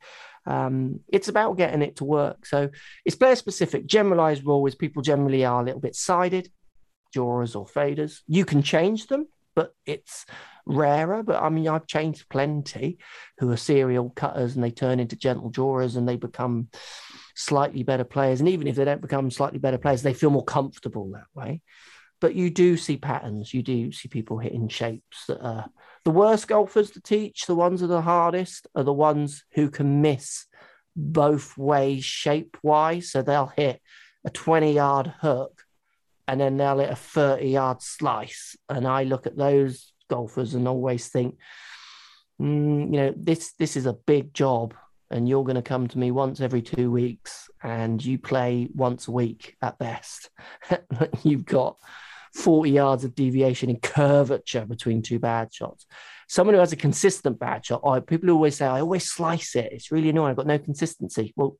Um, 0.46 1.02
it's 1.08 1.28
about 1.28 1.58
getting 1.58 1.82
it 1.82 1.98
to 1.98 2.06
work. 2.06 2.46
So 2.46 2.70
it's 3.06 3.16
player 3.16 3.36
specific. 3.36 3.86
Generalized 3.86 4.46
rule 4.46 4.66
is 4.66 4.76
people 4.76 5.02
generally 5.02 5.46
are 5.46 5.62
a 5.62 5.66
little 5.66 5.80
bit 5.80 5.96
sided, 5.96 6.50
drawers 7.14 7.56
or 7.56 7.66
faders. 7.66 8.20
You 8.28 8.46
can 8.46 8.62
change 8.62 9.08
them, 9.08 9.28
but 9.56 9.74
it's 9.86 10.26
rarer. 10.66 11.24
But 11.24 11.42
I 11.42 11.50
mean, 11.50 11.68
I've 11.68 11.88
changed 11.88 12.30
plenty 12.30 12.98
who 13.38 13.52
are 13.52 13.58
serial 13.58 14.10
cutters 14.10 14.56
and 14.56 14.64
they 14.64 14.72
turn 14.72 15.00
into 15.00 15.16
gentle 15.16 15.50
drawers 15.50 15.96
and 15.96 16.08
they 16.08 16.18
become 16.18 16.70
slightly 17.36 17.84
better 17.84 18.04
players. 18.04 18.40
And 18.40 18.50
even 18.50 18.68
if 18.68 18.76
they 18.76 18.86
don't 18.86 19.02
become 19.02 19.32
slightly 19.32 19.60
better 19.60 19.78
players, 19.78 20.02
they 20.02 20.14
feel 20.14 20.30
more 20.30 20.46
comfortable 20.46 21.12
that 21.12 21.28
way. 21.34 21.62
But 22.20 22.36
you 22.36 22.52
do 22.52 22.78
see 22.78 22.98
patterns. 22.98 23.54
You 23.54 23.64
do 23.64 23.92
see 23.92 24.08
people 24.08 24.38
hitting 24.38 24.68
shapes 24.68 25.26
that 25.28 25.42
are 25.42 25.70
the 26.06 26.12
worst 26.12 26.48
golfers 26.48 26.92
to 26.92 27.02
teach. 27.02 27.46
The 27.46 27.56
ones 27.56 27.82
that 27.82 27.88
are 27.88 27.90
the 27.90 28.02
hardest 28.02 28.68
are 28.76 28.84
the 28.84 28.94
ones 28.94 29.44
who 29.54 29.70
can 29.70 30.02
miss 30.02 30.46
both 30.96 31.58
ways 31.58 32.06
shape 32.06 32.58
wise. 32.62 33.12
So 33.12 33.22
they'll 33.22 33.52
hit 33.56 33.82
a 34.24 34.30
20 34.30 34.74
yard 34.74 35.14
hook 35.22 35.64
and 36.28 36.40
then 36.40 36.58
they'll 36.58 36.80
hit 36.80 36.92
a 36.92 36.96
30 36.96 37.50
yard 37.50 37.82
slice. 37.82 38.56
And 38.70 38.88
I 38.88 39.04
look 39.04 39.26
at 39.26 39.38
those 39.38 39.91
golfers 40.12 40.54
and 40.54 40.68
always 40.68 41.08
think, 41.08 41.38
mm, 42.40 42.94
you 42.94 42.98
know, 43.00 43.14
this 43.16 43.54
this 43.54 43.78
is 43.78 43.86
a 43.86 43.94
big 43.94 44.34
job, 44.34 44.74
and 45.10 45.28
you're 45.28 45.46
going 45.46 45.56
to 45.56 45.62
come 45.62 45.88
to 45.88 45.98
me 45.98 46.12
once 46.12 46.42
every 46.42 46.62
two 46.62 46.92
weeks, 46.92 47.50
and 47.64 48.04
you 48.04 48.20
play 48.20 48.70
once 48.76 49.08
a 49.08 49.12
week 49.12 49.56
at 49.62 49.80
best. 49.80 50.30
You've 51.24 51.46
got 51.46 51.78
40 52.36 52.72
yards 52.72 53.04
of 53.04 53.16
deviation 53.16 53.70
in 53.70 53.80
curvature 53.80 54.66
between 54.66 55.02
two 55.02 55.20
bad 55.20 55.54
shots. 55.54 55.86
Someone 56.28 56.54
who 56.54 56.60
has 56.60 56.74
a 56.74 56.78
consistent 56.88 57.40
bad 57.40 57.66
shot, 57.66 57.82
oh, 57.84 58.00
people 58.02 58.30
always 58.32 58.58
say, 58.58 58.66
I 58.66 58.82
always 58.82 59.10
slice 59.10 59.56
it. 59.56 59.72
It's 59.72 59.92
really 59.92 60.10
annoying. 60.10 60.32
I've 60.32 60.38
got 60.38 60.48
no 60.48 60.60
consistency. 60.60 61.34
Well, 61.36 61.58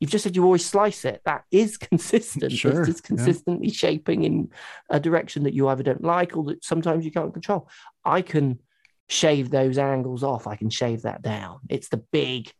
you've 0.00 0.10
just 0.10 0.24
said 0.24 0.36
you 0.36 0.44
always 0.44 0.64
slice 0.64 1.04
it. 1.04 1.22
That 1.24 1.44
is 1.50 1.76
consistent. 1.78 2.52
Sure, 2.52 2.82
it's 2.82 3.00
consistently 3.00 3.68
yeah. 3.68 3.74
shaping 3.74 4.24
in 4.24 4.50
a 4.90 5.00
direction 5.00 5.44
that 5.44 5.54
you 5.54 5.68
either 5.68 5.82
don't 5.82 6.04
like 6.04 6.36
or 6.36 6.44
that 6.44 6.64
sometimes 6.64 7.04
you 7.04 7.10
can't 7.10 7.32
control. 7.32 7.68
I 8.04 8.22
can 8.22 8.60
shave 9.08 9.50
those 9.50 9.78
angles 9.78 10.22
off. 10.22 10.46
I 10.46 10.56
can 10.56 10.70
shave 10.70 11.02
that 11.02 11.22
down. 11.22 11.60
It's 11.68 11.88
the 11.88 11.96
big 11.96 12.52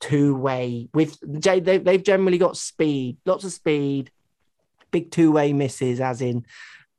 two 0.00 0.36
way 0.36 0.88
with 0.94 1.18
they've 1.22 2.02
generally 2.04 2.38
got 2.38 2.56
speed, 2.56 3.16
lots 3.26 3.44
of 3.44 3.52
speed, 3.52 4.10
big 4.90 5.10
two 5.10 5.32
way 5.32 5.52
misses, 5.52 6.00
as 6.00 6.20
in 6.20 6.46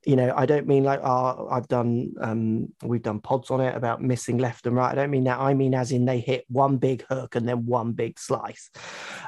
you 0.05 0.15
know, 0.15 0.33
I 0.35 0.45
don't 0.45 0.67
mean 0.67 0.83
like 0.83 1.01
oh, 1.03 1.47
I've 1.49 1.67
done 1.67 2.13
um, 2.19 2.73
we've 2.83 3.01
done 3.01 3.19
pods 3.19 3.51
on 3.51 3.61
it 3.61 3.75
about 3.75 4.01
missing 4.01 4.37
left 4.37 4.65
and 4.65 4.75
right. 4.75 4.91
I 4.91 4.95
don't 4.95 5.11
mean 5.11 5.25
that. 5.25 5.39
I 5.39 5.53
mean 5.53 5.73
as 5.73 5.91
in 5.91 6.05
they 6.05 6.19
hit 6.19 6.45
one 6.47 6.77
big 6.77 7.03
hook 7.03 7.35
and 7.35 7.47
then 7.47 7.65
one 7.65 7.93
big 7.93 8.19
slice. 8.19 8.69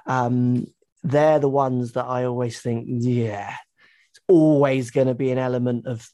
Um, 0.06 0.68
they're 1.04 1.40
the 1.40 1.50
ones 1.50 1.94
that 1.94 2.06
I 2.06 2.26
always 2.26 2.62
think, 2.62 2.86
yeah, 2.88 3.56
it's 4.12 4.20
always 4.28 4.92
going 4.92 5.08
to 5.08 5.16
be 5.16 5.32
an 5.32 5.38
element 5.38 5.88
of 5.88 6.08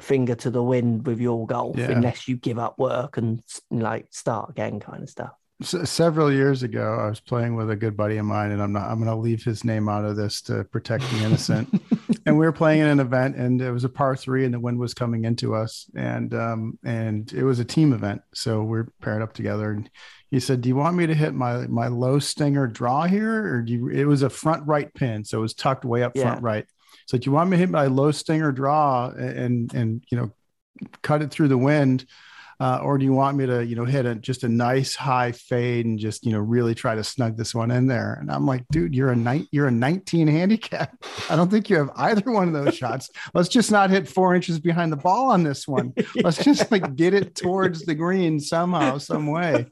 finger 0.00 0.34
to 0.36 0.50
the 0.50 0.62
wind 0.62 1.06
with 1.06 1.20
your 1.20 1.46
golf 1.46 1.76
yeah. 1.76 1.90
unless 1.90 2.28
you 2.28 2.36
give 2.36 2.58
up 2.58 2.78
work 2.78 3.16
and 3.16 3.42
like 3.70 4.06
start 4.10 4.50
again 4.50 4.78
kind 4.78 5.02
of 5.02 5.10
stuff 5.10 5.32
several 5.62 6.32
years 6.32 6.62
ago, 6.62 6.98
I 7.00 7.08
was 7.08 7.20
playing 7.20 7.56
with 7.56 7.70
a 7.70 7.76
good 7.76 7.96
buddy 7.96 8.16
of 8.16 8.24
mine, 8.24 8.52
and 8.52 8.62
I'm 8.62 8.72
not. 8.72 8.88
I'm 8.88 8.98
going 8.98 9.10
to 9.10 9.16
leave 9.16 9.42
his 9.42 9.64
name 9.64 9.88
out 9.88 10.04
of 10.04 10.16
this 10.16 10.40
to 10.42 10.64
protect 10.64 11.10
the 11.10 11.24
innocent. 11.24 11.82
and 12.26 12.38
we 12.38 12.46
were 12.46 12.52
playing 12.52 12.80
in 12.80 12.86
an 12.86 13.00
event, 13.00 13.36
and 13.36 13.60
it 13.60 13.72
was 13.72 13.84
a 13.84 13.88
par 13.88 14.16
three, 14.16 14.44
and 14.44 14.54
the 14.54 14.60
wind 14.60 14.78
was 14.78 14.94
coming 14.94 15.24
into 15.24 15.54
us, 15.54 15.90
and 15.96 16.32
um, 16.34 16.78
and 16.84 17.32
it 17.32 17.42
was 17.42 17.58
a 17.58 17.64
team 17.64 17.92
event, 17.92 18.22
so 18.34 18.62
we're 18.62 18.88
paired 19.02 19.22
up 19.22 19.32
together. 19.32 19.72
And 19.72 19.90
he 20.30 20.38
said, 20.38 20.60
"Do 20.60 20.68
you 20.68 20.76
want 20.76 20.96
me 20.96 21.06
to 21.06 21.14
hit 21.14 21.34
my 21.34 21.66
my 21.66 21.88
low 21.88 22.20
stinger 22.20 22.68
draw 22.68 23.06
here, 23.06 23.54
or 23.54 23.62
do 23.62 23.72
you?" 23.72 23.88
It 23.88 24.04
was 24.04 24.22
a 24.22 24.30
front 24.30 24.66
right 24.66 24.92
pin, 24.94 25.24
so 25.24 25.38
it 25.38 25.42
was 25.42 25.54
tucked 25.54 25.84
way 25.84 26.04
up 26.04 26.12
yeah. 26.14 26.22
front 26.22 26.42
right. 26.42 26.66
So, 27.06 27.18
do 27.18 27.28
you 27.28 27.32
want 27.32 27.50
me 27.50 27.56
to 27.56 27.60
hit 27.60 27.70
my 27.70 27.86
low 27.86 28.12
stinger 28.12 28.52
draw 28.52 29.08
and 29.08 29.72
and 29.74 30.04
you 30.10 30.18
know 30.18 30.30
cut 31.02 31.22
it 31.22 31.30
through 31.30 31.48
the 31.48 31.58
wind? 31.58 32.06
Uh, 32.60 32.80
or 32.82 32.98
do 32.98 33.04
you 33.04 33.12
want 33.12 33.36
me 33.36 33.46
to, 33.46 33.64
you 33.64 33.76
know, 33.76 33.84
hit 33.84 34.04
a 34.04 34.16
just 34.16 34.42
a 34.42 34.48
nice 34.48 34.96
high 34.96 35.30
fade 35.30 35.86
and 35.86 35.98
just, 35.98 36.26
you 36.26 36.32
know, 36.32 36.40
really 36.40 36.74
try 36.74 36.94
to 36.94 37.04
snug 37.04 37.36
this 37.36 37.54
one 37.54 37.70
in 37.70 37.86
there? 37.86 38.18
And 38.20 38.30
I'm 38.30 38.46
like, 38.46 38.64
dude, 38.70 38.94
you're 38.94 39.12
a 39.12 39.16
night, 39.16 39.46
you're 39.52 39.68
a 39.68 39.72
19 39.72 40.26
handicap. 40.26 40.96
I 41.30 41.36
don't 41.36 41.50
think 41.50 41.70
you 41.70 41.76
have 41.76 41.90
either 41.96 42.30
one 42.30 42.48
of 42.48 42.54
those 42.54 42.76
shots. 42.76 43.10
Let's 43.32 43.48
just 43.48 43.70
not 43.70 43.90
hit 43.90 44.08
four 44.08 44.34
inches 44.34 44.58
behind 44.58 44.90
the 44.90 44.96
ball 44.96 45.30
on 45.30 45.44
this 45.44 45.68
one. 45.68 45.94
Let's 46.16 46.42
just 46.42 46.70
like 46.72 46.96
get 46.96 47.14
it 47.14 47.36
towards 47.36 47.84
the 47.84 47.94
green 47.94 48.40
somehow, 48.40 48.98
some 48.98 49.28
way. 49.28 49.66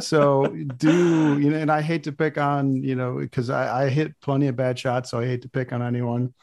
So 0.00 0.46
do 0.46 1.38
you 1.38 1.50
know? 1.50 1.58
And 1.58 1.70
I 1.70 1.82
hate 1.82 2.04
to 2.04 2.12
pick 2.12 2.36
on, 2.36 2.82
you 2.82 2.96
know, 2.96 3.18
because 3.18 3.48
I, 3.48 3.84
I 3.84 3.88
hit 3.88 4.20
plenty 4.20 4.48
of 4.48 4.56
bad 4.56 4.78
shots, 4.78 5.10
so 5.10 5.20
I 5.20 5.26
hate 5.26 5.42
to 5.42 5.48
pick 5.48 5.72
on 5.72 5.82
anyone. 5.82 6.34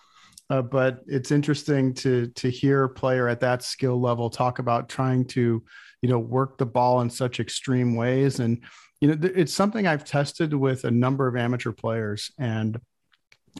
Uh, 0.51 0.61
but 0.61 1.01
it's 1.07 1.31
interesting 1.31 1.93
to 1.93 2.27
to 2.27 2.49
hear 2.49 2.83
a 2.83 2.89
player 2.89 3.27
at 3.27 3.39
that 3.39 3.63
skill 3.63 3.99
level 3.99 4.29
talk 4.29 4.59
about 4.59 4.89
trying 4.89 5.25
to 5.25 5.63
you 6.01 6.09
know 6.09 6.19
work 6.19 6.57
the 6.57 6.65
ball 6.65 7.01
in 7.01 7.09
such 7.09 7.39
extreme 7.39 7.95
ways. 7.95 8.39
And 8.39 8.61
you 9.01 9.07
know 9.07 9.29
it's 9.35 9.53
something 9.53 9.87
i've 9.87 10.05
tested 10.05 10.53
with 10.53 10.85
a 10.85 10.91
number 10.91 11.27
of 11.27 11.35
amateur 11.35 11.71
players 11.71 12.31
and 12.39 12.79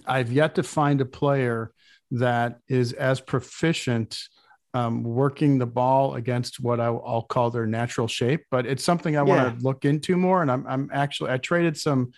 i've 0.05 0.31
yet 0.31 0.55
to 0.55 0.63
find 0.63 1.01
a 1.01 1.05
player 1.05 1.73
that 2.11 2.59
is 2.69 2.93
as 2.93 3.19
proficient 3.19 4.21
um, 4.73 5.03
working 5.03 5.57
the 5.57 5.65
ball 5.65 6.15
against 6.15 6.59
what 6.59 6.79
I, 6.79 6.89
will 6.89 7.25
call 7.27 7.49
their 7.49 7.65
natural 7.65 8.07
shape. 8.07 8.45
But 8.49 8.65
it's 8.65 8.83
something 8.83 9.17
I 9.17 9.25
yeah. 9.25 9.43
want 9.43 9.59
to 9.59 9.63
look 9.63 9.85
into 9.85 10.15
more. 10.15 10.41
And 10.41 10.51
I'm, 10.51 10.65
I'm 10.65 10.89
actually 10.93 11.31
I 11.31 11.37
traded 11.37 11.77
some 11.77 12.11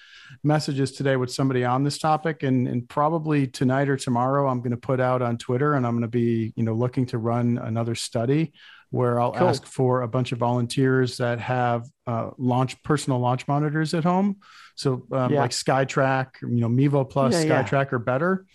messages 0.44 0.92
today 0.92 1.16
with 1.16 1.32
somebody 1.32 1.63
on 1.63 1.84
this 1.84 1.98
topic, 1.98 2.44
and 2.44 2.68
and 2.68 2.88
probably 2.88 3.48
tonight 3.48 3.89
or 3.89 3.98
tomorrow 3.98 4.48
I'm 4.48 4.60
going 4.60 4.72
to 4.72 4.78
put 4.78 5.00
out 5.00 5.22
on 5.22 5.38
Twitter, 5.38 5.74
and 5.74 5.86
I'm 5.86 5.94
going 5.94 6.04
to 6.04 6.08
be 6.08 6.54
you 6.56 6.63
know 6.63 6.74
looking 6.74 7.06
to 7.08 7.18
run 7.18 7.58
another 7.58 7.96
study 7.96 8.54
where 8.94 9.20
I'll 9.20 9.32
cool. 9.32 9.48
ask 9.48 9.66
for 9.66 10.04
a 10.04 10.08
bunch 10.08 10.34
of 10.34 10.38
volunteers 10.38 11.18
that 11.18 11.39
have 11.39 11.88
uh, 12.06 12.30
launch 12.38 12.82
personal 12.84 13.18
launch 13.18 13.48
monitors 13.48 13.96
at 13.96 14.04
home. 14.04 14.38
So 14.76 15.08
um, 15.12 15.34
yeah. 15.34 15.39
like 15.39 15.50
SkyTrak, 15.50 16.42
you 16.44 16.62
know, 16.62 16.70
Mevo 16.70 17.10
Plus, 17.10 17.44
yeah, 17.44 17.63
SkyTrak 17.63 17.92
or 17.92 17.98
better, 17.98 18.46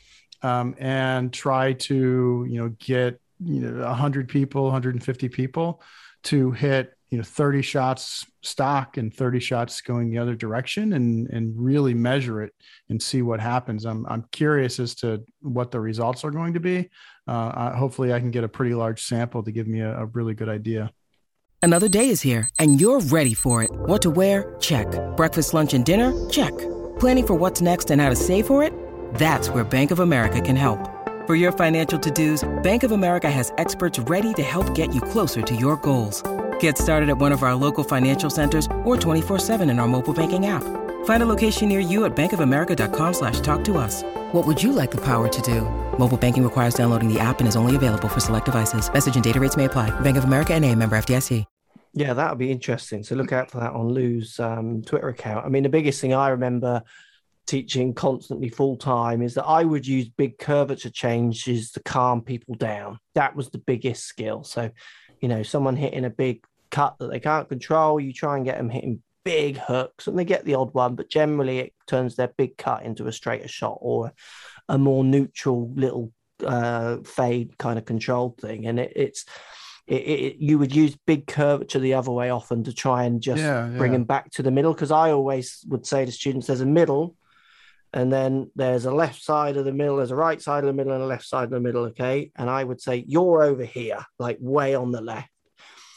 um, 0.43 0.77
and 0.79 1.33
try 1.33 1.73
to 1.73 2.47
you 2.49 2.61
know 2.61 2.69
get 2.79 3.21
you 3.45 3.61
know 3.61 3.85
100 3.85 4.29
people 4.29 4.65
150 4.65 5.29
people 5.29 5.83
to 6.25 6.51
hit 6.53 6.95
you 7.11 7.19
know 7.19 7.25
30 7.25 7.63
shots 7.63 8.27
stock 8.43 8.97
and 8.97 9.15
30 9.15 9.41
shots 9.41 9.81
going 9.81 10.11
the 10.11 10.19
other 10.19 10.35
direction 10.35 10.93
and 10.93 11.29
and 11.29 11.55
really 11.57 11.95
measure 11.95 12.43
it 12.43 12.53
and 12.89 13.03
see 13.03 13.23
what 13.23 13.41
happens. 13.41 13.87
I'm 13.87 14.07
i'm 14.07 14.25
curious 14.31 14.79
as 14.79 14.95
to 14.97 15.25
what 15.41 15.71
the 15.71 15.81
results 15.81 16.25
are 16.25 16.31
going 16.31 16.55
to 16.55 16.61
be. 16.61 16.91
Uh, 17.27 17.53
I, 17.55 17.77
hopefully 17.77 18.13
i 18.13 18.21
can 18.21 18.31
get 18.31 18.45
a 18.45 18.49
pretty 18.49 18.75
large 18.75 19.03
sample 19.03 19.43
to 19.43 19.53
give 19.53 19.67
me 19.67 19.81
a, 19.81 20.01
a 20.01 20.07
really 20.07 20.35
good 20.35 20.49
idea. 20.49 20.93
Another 21.63 21.89
day 21.89 22.09
is 22.09 22.21
here 22.21 22.49
and 22.59 22.81
you're 22.81 23.01
ready 23.01 23.35
for 23.35 23.63
it. 23.63 23.71
What 23.71 24.03
to 24.03 24.11
wear? 24.11 24.57
Check. 24.61 24.87
Breakfast 25.17 25.55
lunch 25.55 25.75
and 25.75 25.85
dinner? 25.85 26.13
Check. 26.29 26.57
Planning 26.99 27.27
for 27.27 27.35
what's 27.35 27.61
next 27.61 27.91
and 27.91 28.01
how 28.01 28.11
to 28.11 28.17
save 28.17 28.47
for 28.47 28.63
it? 28.63 28.73
That's 29.15 29.49
where 29.49 29.65
bank 29.65 29.91
of 29.91 30.01
america 30.01 30.41
can 30.41 30.57
help 30.57 30.98
for 31.29 31.35
your 31.35 31.53
financial 31.53 31.99
to-dos, 31.99 32.49
Bank 32.63 32.85
of 32.85 32.93
America 32.93 33.31
has 33.31 33.53
experts 33.59 33.99
ready 33.99 34.33
to 34.33 34.43
help 34.43 34.75
get 34.75 34.95
you 34.95 35.03
closer 35.03 35.43
to 35.43 35.55
your 35.55 35.77
goals. 35.77 36.23
Get 36.59 36.79
started 36.79 37.11
at 37.11 37.19
one 37.19 37.33
of 37.33 37.43
our 37.43 37.55
local 37.55 37.85
financial 37.85 38.31
centers 38.31 38.65
or 38.87 38.97
24-7 38.97 39.71
in 39.71 39.79
our 39.79 39.87
mobile 39.87 40.15
banking 40.15 40.47
app. 40.47 40.65
Find 41.05 41.23
a 41.23 41.27
location 41.27 41.69
near 41.69 41.81
you 41.81 42.07
at 42.07 42.17
bankofamerica.com 42.17 43.13
slash 43.13 43.41
talk 43.41 43.63
to 43.65 43.77
us. 43.77 44.03
What 44.33 44.47
would 44.47 44.63
you 44.63 44.73
like 44.73 44.91
the 44.91 45.05
power 45.05 45.29
to 45.29 45.43
do? 45.43 45.69
Mobile 45.99 46.17
banking 46.17 46.43
requires 46.43 46.73
downloading 46.73 47.13
the 47.13 47.21
app 47.21 47.41
and 47.41 47.47
is 47.49 47.57
only 47.57 47.77
available 47.77 48.09
for 48.09 48.21
select 48.21 48.47
devices. 48.47 48.91
Message 48.91 49.17
and 49.17 49.25
data 49.25 49.39
rates 49.39 49.55
may 49.55 49.67
apply. 49.67 49.91
Bank 50.01 50.17
of 50.17 50.25
America 50.25 50.55
and 50.55 50.65
a 50.65 50.75
member 50.75 50.97
FDIC. 50.97 51.45
Yeah, 51.93 52.15
that 52.15 52.31
would 52.31 52.39
be 52.39 52.51
interesting. 52.51 53.03
So 53.03 53.17
look 53.17 53.33
out 53.33 53.51
for 53.51 53.61
that 53.61 53.73
on 53.73 53.89
Lou's 53.89 54.41
um, 54.41 54.81
Twitter 54.81 55.09
account. 55.11 55.45
I 55.45 55.51
mean, 55.51 55.63
the 55.63 55.69
biggest 55.69 56.01
thing 56.01 56.15
I 56.15 56.31
remember– 56.31 56.83
teaching 57.49 57.95
constantly 57.95 58.51
full 58.51 58.77
time 58.77 59.23
is 59.23 59.35
that 59.35 59.47
I 59.47 59.65
would 59.65 59.87
use 59.87 60.09
big 60.11 60.39
curvature 60.39 60.91
changes 60.91 61.73
to 61.73 61.83
calm 61.83 62.21
people 62.21 62.55
down. 62.55 62.99
That 63.15 63.35
was 63.35 63.49
the 63.49 63.59
biggest 63.59 64.05
skill. 64.05 64.45
So, 64.45 64.71
you 65.21 65.29
know, 65.29 65.43
someone 65.43 65.75
hitting 65.75 66.05
a 66.05 66.11
big 66.11 66.45
cut 66.71 66.97
that 66.99 67.11
they 67.11 67.19
can't 67.19 67.49
control, 67.49 67.99
you 67.99 68.13
try 68.13 68.37
and 68.37 68.45
get 68.45 68.59
them 68.59 68.69
hitting 68.69 69.03
big 69.25 69.57
hooks 69.57 70.07
and 70.07 70.19
they 70.19 70.27
get 70.27 70.45
the 70.45 70.55
odd 70.55 70.75
one, 70.75 70.95
but 70.95 71.09
generally 71.09 71.59
it 71.61 71.73
turns 71.87 72.17
their 72.17 72.29
big 72.37 72.59
cut 72.59 72.83
into 72.83 73.07
a 73.07 73.13
straighter 73.13 73.49
shot 73.49 73.79
or 73.81 74.13
a 74.69 74.77
more 74.77 75.03
neutral 75.03 75.73
little 75.75 76.13
uh, 76.45 76.99
fade 76.99 77.57
kind 77.57 77.79
of 77.79 77.87
controlled 77.87 78.39
thing. 78.39 78.67
And 78.67 78.79
it, 78.79 78.93
it's, 78.95 79.25
it, 79.87 80.03
it, 80.03 80.37
you 80.37 80.59
would 80.59 80.75
use 80.75 80.99
big 81.07 81.27
curvature 81.27 81.79
the 81.79 81.95
other 81.95 82.13
way 82.13 82.29
often 82.29 82.63
to 82.65 82.75
try 82.75 83.05
and 83.05 83.23
just 83.23 83.41
yeah, 83.41 83.71
yeah. 83.71 83.79
bring 83.79 83.93
them 83.93 84.05
back 84.05 84.31
to 84.33 84.43
the 84.43 84.51
middle. 84.51 84.75
Because 84.75 84.91
I 84.91 85.13
always 85.13 85.65
would 85.69 85.87
say 85.87 86.05
to 86.05 86.13
students, 86.13 86.47
there's 86.47 86.61
a 86.61 86.67
middle 86.67 87.17
and 87.93 88.13
then 88.13 88.51
there's 88.55 88.85
a 88.85 88.93
left 88.93 89.23
side 89.23 89.57
of 89.57 89.65
the 89.65 89.73
middle, 89.73 89.97
there's 89.97 90.11
a 90.11 90.17
right 90.17 90.41
side 90.41 90.65
of 90.65 90.67
the 90.67 90.73
middle, 90.73 90.93
and 90.93 91.03
a 91.03 91.07
left 91.07 91.25
side 91.25 91.45
of 91.45 91.51
the 91.51 91.61
middle. 91.61 91.85
Okay. 91.87 92.31
And 92.37 92.51
I 92.51 92.63
would 92.65 92.81
say 92.81 93.05
you're 93.07 93.43
over 93.43 93.65
here, 93.65 94.05
like 94.19 94.39
way 94.41 94.75
on 94.75 94.93
the 94.93 95.01
left. 95.01 95.31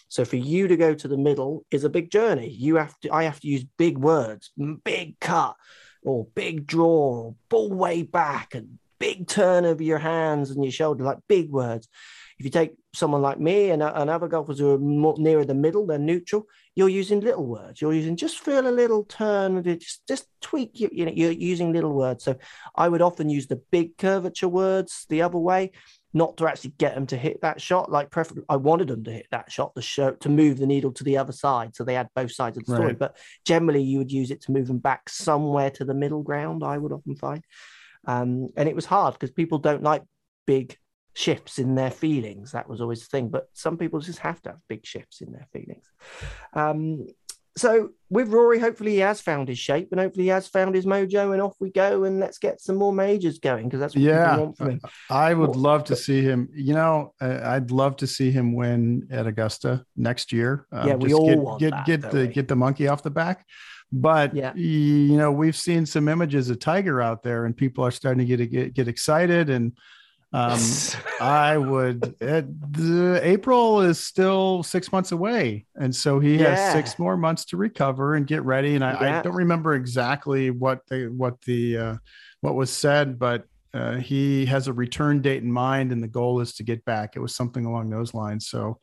So 0.08 0.26
for 0.26 0.36
you 0.36 0.68
to 0.68 0.76
go 0.76 0.94
to 0.94 1.08
the 1.08 1.18
middle 1.18 1.66
is 1.72 1.84
a 1.84 1.90
big 1.90 2.12
journey. 2.12 2.50
You 2.50 2.76
have 2.76 3.00
to, 3.00 3.14
I 3.14 3.24
have 3.24 3.40
to 3.40 3.48
use 3.48 3.66
big 3.78 3.98
words, 3.98 4.52
big 4.84 5.20
cut, 5.20 5.56
or 6.04 6.28
big 6.36 6.68
draw, 6.68 6.88
or 6.88 7.36
ball 7.50 7.70
way 7.70 8.04
back, 8.04 8.54
and 8.54 8.78
big 9.00 9.28
turn 9.28 9.66
of 9.66 9.82
your 9.82 10.00
hands 10.00 10.52
and 10.52 10.64
your 10.64 10.72
shoulder, 10.72 11.04
like 11.04 11.20
big 11.28 11.50
words. 11.50 11.88
If 12.40 12.46
you 12.46 12.52
take 12.52 12.74
someone 12.94 13.22
like 13.22 13.40
me 13.40 13.70
and, 13.70 13.82
and 13.82 14.10
other 14.10 14.28
golfers 14.28 14.60
who 14.60 14.72
are 14.72 14.80
more 14.80 15.16
nearer 15.18 15.46
the 15.46 15.54
middle, 15.54 15.86
they're 15.86 15.98
neutral. 15.98 16.46
You're 16.74 16.90
using 16.90 17.20
little 17.20 17.46
words. 17.46 17.82
You're 17.82 17.94
using 17.94 18.16
just 18.16 18.40
feel 18.40 18.66
a 18.66 18.72
little 18.72 19.04
turn, 19.04 19.58
of 19.58 19.66
just 19.66 20.08
just 20.08 20.28
tweak. 20.42 20.80
You, 20.80 20.90
you 20.92 21.06
know, 21.06 21.12
you're 21.12 21.32
using 21.32 21.74
little 21.74 21.94
words. 21.94 22.24
So 22.24 22.36
I 22.76 22.88
would 22.88 23.02
often 23.02 23.30
use 23.30 23.48
the 23.48 23.62
big 23.72 23.98
curvature 23.98 24.48
words 24.48 25.06
the 25.10 25.22
other 25.22 25.38
way, 25.38 25.72
not 26.14 26.38
to 26.38 26.48
actually 26.48 26.74
get 26.78 26.96
them 26.96 27.08
to 27.08 27.18
hit 27.18 27.42
that 27.42 27.60
shot. 27.60 27.92
Like 27.92 28.10
preferably, 28.10 28.46
I 28.48 28.56
wanted 28.56 28.88
them 28.88 29.04
to 29.04 29.12
hit 29.12 29.28
that 29.32 29.52
shot, 29.52 29.76
the 29.76 29.82
show 29.82 30.12
to 30.12 30.30
move 30.30 30.60
the 30.60 30.68
needle 30.68 30.94
to 30.94 31.04
the 31.04 31.18
other 31.18 31.34
side, 31.34 31.76
so 31.76 31.84
they 31.84 31.96
had 31.96 32.08
both 32.16 32.32
sides 32.32 32.58
of 32.58 32.66
the 32.66 32.74
story. 32.74 32.88
Right. 32.88 33.00
But 33.00 33.18
generally, 33.46 33.84
you 33.84 33.98
would 33.98 34.12
use 34.12 34.32
it 34.32 34.42
to 34.44 34.54
move 34.54 34.68
them 34.68 34.80
back 34.80 35.10
somewhere 35.10 35.72
to 35.72 35.84
the 35.84 35.94
middle 35.94 36.24
ground. 36.24 36.64
I 36.64 36.78
would 36.78 36.94
often 36.94 37.16
find, 37.16 37.44
um, 38.08 38.48
and 38.56 38.70
it 38.70 38.76
was 38.76 38.86
hard 38.86 39.16
because 39.16 39.32
people 39.32 39.58
don't 39.58 39.84
like 39.84 40.04
big 40.48 40.78
shifts 41.14 41.60
in 41.60 41.76
their 41.76 41.92
feelings. 41.92 42.52
That 42.52 42.70
was 42.70 42.82
always 42.82 43.02
the 43.02 43.08
thing. 43.08 43.30
But 43.30 43.48
some 43.54 43.78
people 43.78 44.00
just 44.00 44.20
have 44.20 44.42
to 44.44 44.50
have 44.52 44.60
big 44.68 44.86
shifts 44.86 45.22
in 45.22 45.32
their 45.32 45.48
feelings. 45.52 45.86
Um, 46.54 47.08
so 47.58 47.90
with 48.10 48.30
Rory, 48.30 48.60
hopefully 48.60 48.92
he 48.92 49.00
has 49.00 49.20
found 49.20 49.50
his 49.50 49.60
shape 49.60 49.90
and 49.92 50.00
hopefully 50.00 50.24
he 50.24 50.30
has 50.30 50.48
found 50.48 50.74
his 50.74 50.86
mojo, 50.86 51.34
and 51.34 51.42
off 51.42 51.58
we 51.60 51.70
go 51.70 52.06
and 52.06 52.18
let's 52.18 52.38
get 52.38 52.62
some 52.62 52.78
more 52.78 52.94
majors 52.94 53.40
going 53.40 53.66
because 53.66 53.82
that's 53.82 53.94
what 53.94 54.02
Yeah. 54.04 54.30
people 54.30 54.46
want 54.46 54.58
from 54.58 54.70
him. 54.72 54.82
I 55.10 55.34
would 55.34 55.58
love 55.58 55.84
to 55.86 55.98
see 55.98 56.22
him. 56.22 56.48
You 56.56 56.74
know, 56.76 57.14
I'd 57.20 57.72
love 57.72 57.98
to 57.98 58.08
see 58.08 58.32
him 58.32 58.54
win 58.56 59.08
at 59.12 59.28
Augusta 59.28 59.86
next 59.98 60.32
year. 60.32 60.66
Um, 60.72 60.88
Yeah, 60.88 60.96
we 60.96 61.10
just 61.10 61.20
all 61.20 61.28
get 61.28 61.38
want 61.40 61.60
get 61.60 61.72
that, 61.72 61.86
get 61.86 62.02
the 62.12 62.20
we? 62.20 62.28
get 62.28 62.48
the 62.48 62.56
monkey 62.56 62.88
off 62.88 63.04
the 63.04 63.12
back. 63.12 63.46
But 63.92 64.34
Yeah. 64.34 64.54
you 64.56 65.18
know, 65.18 65.34
we've 65.34 65.58
seen 65.58 65.86
some 65.86 66.08
images 66.08 66.50
of 66.50 66.60
Tiger 66.60 67.02
out 67.02 67.22
there, 67.22 67.44
and 67.46 67.56
people 67.56 67.84
are 67.84 67.92
starting 67.92 68.26
to 68.26 68.38
get 68.38 68.50
get, 68.50 68.74
get 68.74 68.88
excited. 68.88 69.50
And 69.50 69.74
um, 70.34 70.60
I 71.22 71.58
would. 71.58 72.16
It, 72.22 72.74
the, 72.74 73.20
April 73.24 73.82
is 73.82 74.00
still 74.00 74.64
six 74.64 74.92
months 74.92 75.12
away, 75.12 75.66
and 75.76 75.94
so 75.96 76.20
he 76.20 76.38
Yeah. 76.38 76.56
has 76.56 76.72
six 76.74 76.98
more 77.00 77.18
months 77.18 77.46
to 77.46 77.58
recover 77.58 78.16
and 78.16 78.26
get 78.26 78.44
ready. 78.44 78.76
And 78.76 78.84
I, 78.84 79.20
I 79.20 79.22
don't 79.22 79.36
remember 79.36 79.74
exactly 79.76 80.50
what 80.52 80.86
the 80.88 81.08
what 81.08 81.42
the 81.42 81.78
uh, 81.78 81.96
what 82.42 82.56
was 82.56 82.70
said, 82.72 83.20
but 83.20 83.46
uh, 83.74 83.96
he 83.98 84.46
has 84.46 84.68
a 84.68 84.74
return 84.74 85.22
date 85.22 85.44
in 85.44 85.52
mind, 85.52 85.92
and 85.92 86.02
the 86.04 86.08
goal 86.08 86.40
is 86.42 86.54
to 86.56 86.64
get 86.64 86.84
back. 86.86 87.16
It 87.16 87.20
was 87.20 87.36
something 87.36 87.66
along 87.66 87.90
those 87.90 88.14
lines. 88.14 88.48
So 88.48 88.80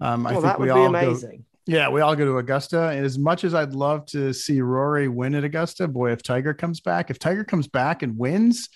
um, 0.00 0.26
I 0.26 0.34
think 0.34 0.58
we 0.58 0.70
all 0.70 0.90
go. 0.90 0.98
amazing. 0.98 1.44
Yeah, 1.66 1.88
we 1.88 2.02
all 2.02 2.14
go 2.14 2.26
to 2.26 2.36
Augusta. 2.38 2.90
And 2.90 3.06
as 3.06 3.18
much 3.18 3.42
as 3.42 3.54
I'd 3.54 3.72
love 3.74 4.04
to 4.06 4.34
see 4.34 4.60
Rory 4.60 5.08
win 5.08 5.34
at 5.34 5.44
Augusta, 5.44 5.88
boy, 5.88 6.10
if 6.12 6.22
Tiger 6.22 6.52
comes 6.52 6.80
back, 6.80 7.10
if 7.10 7.18
Tiger 7.18 7.42
comes 7.42 7.66
back 7.68 8.02
and 8.02 8.18
wins, 8.18 8.68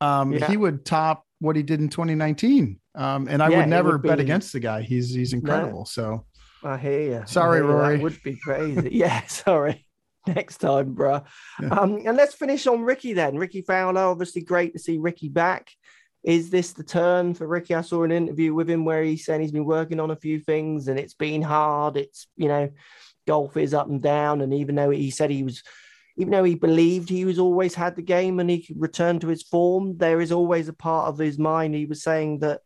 um, 0.00 0.32
Yeah. 0.32 0.46
he 0.48 0.56
would 0.56 0.86
top 0.86 1.26
what 1.40 1.56
he 1.56 1.62
did 1.62 1.80
in 1.80 1.88
2019. 1.88 2.78
Um, 2.94 3.26
and 3.28 3.42
I 3.42 3.48
Yeah, 3.48 3.58
would 3.58 3.68
never 3.68 3.92
would 3.92 4.02
bet 4.02 4.18
be- 4.18 4.24
against 4.24 4.52
the 4.52 4.60
guy. 4.60 4.82
He's 4.82 5.12
he's 5.12 5.32
incredible. 5.32 5.84
So 5.86 6.26
I 6.62 6.76
hear 6.76 7.00
you. 7.00 7.22
Sorry, 7.26 7.60
Rory. 7.62 7.96
That 7.96 8.02
would 8.02 8.22
be 8.22 8.36
crazy. 8.36 8.90
yeah, 8.92 9.22
sorry. 9.26 9.86
Next 10.26 10.58
time, 10.58 10.94
bruh. 10.94 11.24
Yeah. 11.60 11.68
Um, 11.68 12.02
and 12.04 12.16
let's 12.16 12.34
finish 12.34 12.66
on 12.66 12.82
Rickie 12.82 13.14
then. 13.14 13.36
Rickie 13.36 13.62
Fowler, 13.62 14.02
obviously 14.02 14.42
great 14.42 14.74
to 14.74 14.78
see 14.78 14.98
Rickie 14.98 15.30
back. 15.30 15.70
Is 16.22 16.50
this 16.50 16.72
the 16.74 16.84
turn 16.84 17.32
for 17.32 17.46
Rickie? 17.46 17.74
I 17.74 17.80
saw 17.80 18.02
an 18.02 18.12
interview 18.12 18.52
with 18.52 18.68
him 18.68 18.84
where 18.84 19.02
he's 19.02 19.24
saying 19.24 19.40
he's 19.40 19.50
been 19.52 19.64
working 19.64 19.98
on 19.98 20.10
a 20.10 20.16
few 20.16 20.38
things 20.38 20.88
and 20.88 20.98
it's 20.98 21.14
been 21.14 21.40
hard. 21.40 21.96
It's, 21.96 22.26
you 22.36 22.48
know, 22.48 22.68
golf 23.26 23.56
is 23.56 23.72
up 23.72 23.88
and 23.88 24.02
down. 24.02 24.42
And 24.42 24.52
even 24.52 24.74
though 24.74 24.90
he 24.90 25.10
said 25.10 25.30
he 25.30 25.42
was, 25.42 25.62
even 26.16 26.32
though 26.32 26.44
he 26.44 26.54
believed 26.54 27.08
he 27.08 27.24
was 27.24 27.38
always 27.38 27.74
had 27.74 27.96
the 27.96 28.02
game 28.02 28.40
and 28.40 28.50
he 28.50 28.62
could 28.62 28.80
return 28.80 29.18
to 29.20 29.28
his 29.28 29.42
form, 29.42 29.96
there 29.96 30.20
is 30.20 30.32
always 30.32 30.68
a 30.68 30.72
part 30.72 31.08
of 31.08 31.18
his 31.18 31.38
mind. 31.38 31.74
He 31.74 31.86
was 31.86 32.02
saying 32.02 32.40
that 32.40 32.60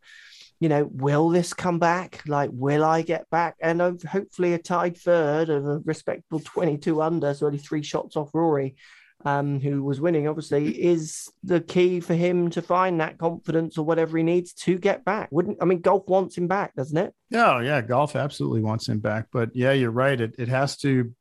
you 0.61 0.69
know, 0.69 0.89
will 0.93 1.29
this 1.29 1.53
come 1.53 1.79
back? 1.79 2.23
Like, 2.27 2.51
will 2.53 2.85
I 2.85 3.03
get 3.03 3.29
back? 3.29 3.57
And 3.61 3.81
hopefully, 4.03 4.55
a 4.55 4.59
tied 4.59 4.97
third 4.97 5.51
of 5.51 5.67
a 5.67 5.79
respectable 5.81 6.41
22 6.41 7.03
under, 7.03 7.35
so 7.35 7.47
only 7.47 7.59
three 7.59 7.83
shots 7.83 8.17
off 8.17 8.31
Rory, 8.33 8.77
um, 9.25 9.61
who 9.61 9.83
was 9.83 10.01
winning, 10.01 10.29
obviously, 10.29 10.71
is 10.83 11.31
the 11.43 11.61
key 11.61 12.01
for 12.01 12.15
him 12.15 12.51
to 12.51 12.63
find 12.63 13.01
that 13.01 13.19
confidence 13.19 13.77
or 13.77 13.85
whatever 13.85 14.17
he 14.17 14.23
needs 14.23 14.53
to 14.55 14.79
get 14.79 15.05
back. 15.05 15.29
Wouldn't 15.33 15.59
I 15.61 15.65
mean, 15.65 15.81
golf 15.81 16.05
wants 16.09 16.39
him 16.39 16.47
back, 16.47 16.75
doesn't 16.77 16.97
it? 16.97 17.13
Oh 17.35 17.59
yeah, 17.59 17.81
golf 17.81 18.17
absolutely 18.17 18.63
wants 18.63 18.89
him 18.89 19.01
back. 19.01 19.27
But 19.33 19.55
yeah, 19.55 19.73
you're 19.73 19.91
right. 19.91 20.21
It 20.21 20.37
it 20.39 20.49
has 20.49 20.77
to 20.79 21.13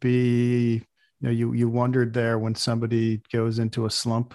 be. 0.00 0.82
You 1.26 1.32
know, 1.32 1.38
you 1.38 1.52
you 1.54 1.68
wondered 1.68 2.12
there 2.14 2.38
when 2.38 2.54
somebody 2.54 3.20
goes 3.32 3.58
into 3.58 3.84
a 3.86 3.90
slump 3.90 4.32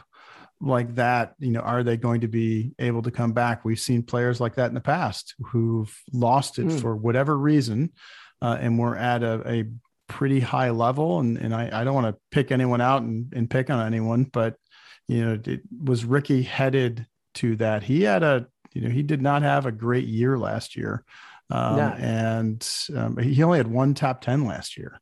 like 0.59 0.95
that. 0.95 1.35
You 1.39 1.51
know, 1.51 1.61
are 1.61 1.83
they 1.83 1.95
going 1.95 2.21
to 2.21 2.27
be 2.27 2.73
able 2.79 3.01
to 3.03 3.11
come 3.11 3.31
back? 3.31 3.63
We've 3.63 3.79
seen 3.79 4.03
players 4.03 4.41
like 4.41 4.55
that 4.55 4.67
in 4.67 4.73
the 4.75 4.81
past 4.81 5.33
who've 5.39 5.95
lost 6.11 6.59
it 6.59 6.63
Hmm. 6.69 6.77
for 6.79 6.95
whatever 6.95 7.37
reason, 7.37 7.91
uh, 8.41 8.57
and 8.59 8.77
we're 8.77 8.97
at 8.97 9.23
a, 9.23 9.41
a 9.49 9.65
pretty 10.09 10.41
high 10.41 10.71
level. 10.71 11.19
And 11.21 11.37
and 11.37 11.55
I, 11.55 11.69
I 11.71 11.83
don't 11.85 11.95
want 11.95 12.13
to 12.13 12.19
pick 12.31 12.51
anyone 12.51 12.81
out 12.81 13.03
and, 13.03 13.31
and 13.33 13.49
pick 13.49 13.69
on 13.69 13.85
anyone, 13.85 14.25
but 14.25 14.55
you 15.07 15.23
know, 15.23 15.39
it, 15.45 15.61
was 15.83 16.03
Rickie 16.03 16.43
headed 16.43 17.07
to 17.35 17.55
that? 17.57 17.83
He 17.83 18.01
had 18.03 18.21
a 18.23 18.47
you 18.73 18.81
know 18.81 18.89
he 18.89 19.01
did 19.03 19.21
not 19.21 19.43
have 19.43 19.65
a 19.65 19.71
great 19.71 20.07
year 20.07 20.37
last 20.37 20.75
year. 20.75 21.05
Um, 21.49 21.75
No. 21.77 21.87
and 21.99 22.69
um, 22.95 23.17
he 23.17 23.43
only 23.43 23.57
had 23.59 23.67
one 23.67 23.93
top 23.93 24.21
10 24.21 24.45
last 24.45 24.77
year, 24.77 25.01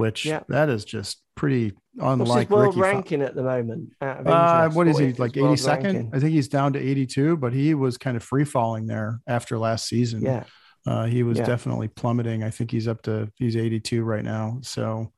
which 0.00 0.26
Yeah. 0.26 0.40
that 0.48 0.68
is 0.68 0.84
just 0.84 1.22
pretty 1.36 1.72
What's 1.94 2.20
his 2.34 2.48
world 2.50 2.76
Rickie. 2.76 2.80
Fo- 2.80 2.94
ranking 2.96 3.22
at 3.22 3.34
the 3.34 3.42
moment? 3.42 3.90
Uh, 4.00 4.68
what 4.70 4.88
is 4.88 4.98
he 4.98 5.12
like 5.14 5.36
world 5.36 5.56
82nd? 5.58 6.14
I 6.14 6.18
think 6.20 6.32
he's 6.32 6.48
down 6.48 6.72
to 6.74 6.78
82, 6.78 7.36
but 7.36 7.52
he 7.52 7.74
was 7.74 7.96
kind 7.98 8.16
of 8.16 8.22
free 8.22 8.44
falling 8.44 8.86
there 8.86 9.20
after 9.26 9.58
last 9.58 9.86
season. 9.88 10.22
Yeah, 10.22 10.44
Uh, 10.86 11.04
he 11.06 11.22
was 11.22 11.38
Yeah. 11.38 11.46
definitely 11.46 11.88
plummeting. 11.88 12.42
I 12.42 12.50
think 12.50 12.70
he's 12.70 12.88
up 12.88 13.02
to 13.02 13.30
he's 13.36 13.56
82 13.56 14.02
right 14.02 14.24
now. 14.24 14.58
So 14.62 15.12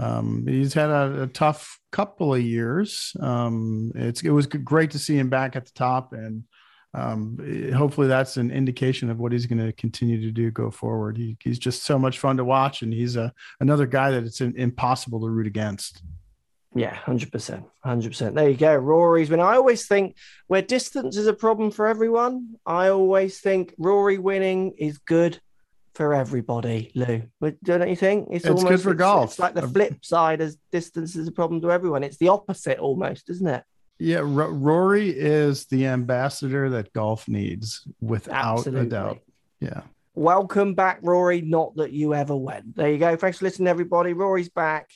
um, 0.00 0.44
he's 0.48 0.74
had 0.74 0.90
a, 0.90 1.22
a 1.22 1.26
tough 1.28 1.78
couple 1.92 2.34
of 2.34 2.40
years. 2.42 3.12
Um, 3.20 3.92
it's 3.94 4.22
it 4.22 4.30
was 4.30 4.46
great 4.46 4.90
to 4.92 4.98
see 4.98 5.16
him 5.16 5.28
back 5.28 5.54
at 5.56 5.66
the 5.66 5.72
top, 5.74 6.12
and 6.12 6.44
um, 6.94 7.38
eh, 7.44 7.74
hopefully 7.74 8.06
that's 8.06 8.36
an 8.36 8.50
indication 8.50 9.10
of 9.10 9.18
what 9.18 9.32
he's 9.32 9.46
going 9.46 9.64
to 9.64 9.72
continue 9.72 10.20
to 10.20 10.30
do 10.30 10.50
go 10.50 10.70
forward. 10.70 11.16
He, 11.16 11.36
he's 11.42 11.58
just 11.58 11.82
so 11.82 11.98
much 11.98 12.18
fun 12.18 12.36
to 12.36 12.44
watch, 12.44 12.82
and 12.82 12.92
he's 12.92 13.16
a 13.16 13.32
another 13.60 13.86
guy 13.86 14.10
that 14.12 14.24
it's 14.24 14.40
in, 14.40 14.56
impossible 14.56 15.20
to 15.20 15.28
root 15.28 15.46
against. 15.46 16.02
Yeah, 16.76 16.94
hundred 16.94 17.30
percent, 17.30 17.64
hundred 17.84 18.10
percent. 18.10 18.34
There 18.34 18.48
you 18.48 18.56
go. 18.56 18.74
Rory's 18.76 19.30
win. 19.30 19.40
I 19.40 19.54
always 19.54 19.86
think 19.86 20.16
where 20.46 20.62
distance 20.62 21.16
is 21.16 21.26
a 21.26 21.32
problem 21.32 21.70
for 21.70 21.86
everyone, 21.86 22.56
I 22.66 22.88
always 22.88 23.40
think 23.40 23.74
Rory 23.78 24.18
winning 24.18 24.72
is 24.78 24.98
good 24.98 25.40
for 25.94 26.12
everybody. 26.14 26.90
Lou, 26.96 27.22
But 27.40 27.62
don't 27.62 27.88
you 27.88 27.94
think? 27.96 28.28
It's 28.32 28.44
good 28.44 28.58
for 28.60 28.90
it's- 28.90 28.96
golf. 28.96 29.30
It's 29.30 29.38
like 29.38 29.54
the 29.54 29.68
flip 29.68 30.04
side 30.04 30.40
as 30.40 30.56
distance 30.72 31.14
is 31.14 31.28
a 31.28 31.32
problem 31.32 31.60
to 31.62 31.70
everyone. 31.70 32.02
It's 32.02 32.16
the 32.16 32.28
opposite 32.28 32.78
almost, 32.78 33.30
isn't 33.30 33.46
it? 33.46 33.62
Yeah, 33.98 34.18
R- 34.18 34.24
Rory 34.52 35.10
is 35.10 35.66
the 35.66 35.86
ambassador 35.86 36.70
that 36.70 36.92
golf 36.92 37.28
needs, 37.28 37.86
without 38.00 38.58
Absolutely. 38.58 38.86
a 38.86 38.90
doubt. 38.90 39.18
Yeah. 39.60 39.82
Welcome 40.14 40.74
back, 40.74 40.98
Rory. 41.02 41.40
Not 41.40 41.76
that 41.76 41.92
you 41.92 42.14
ever 42.14 42.36
went. 42.36 42.76
There 42.76 42.90
you 42.90 42.98
go. 42.98 43.16
Thanks 43.16 43.38
for 43.38 43.46
listening, 43.46 43.68
everybody. 43.68 44.12
Rory's 44.12 44.48
back 44.48 44.90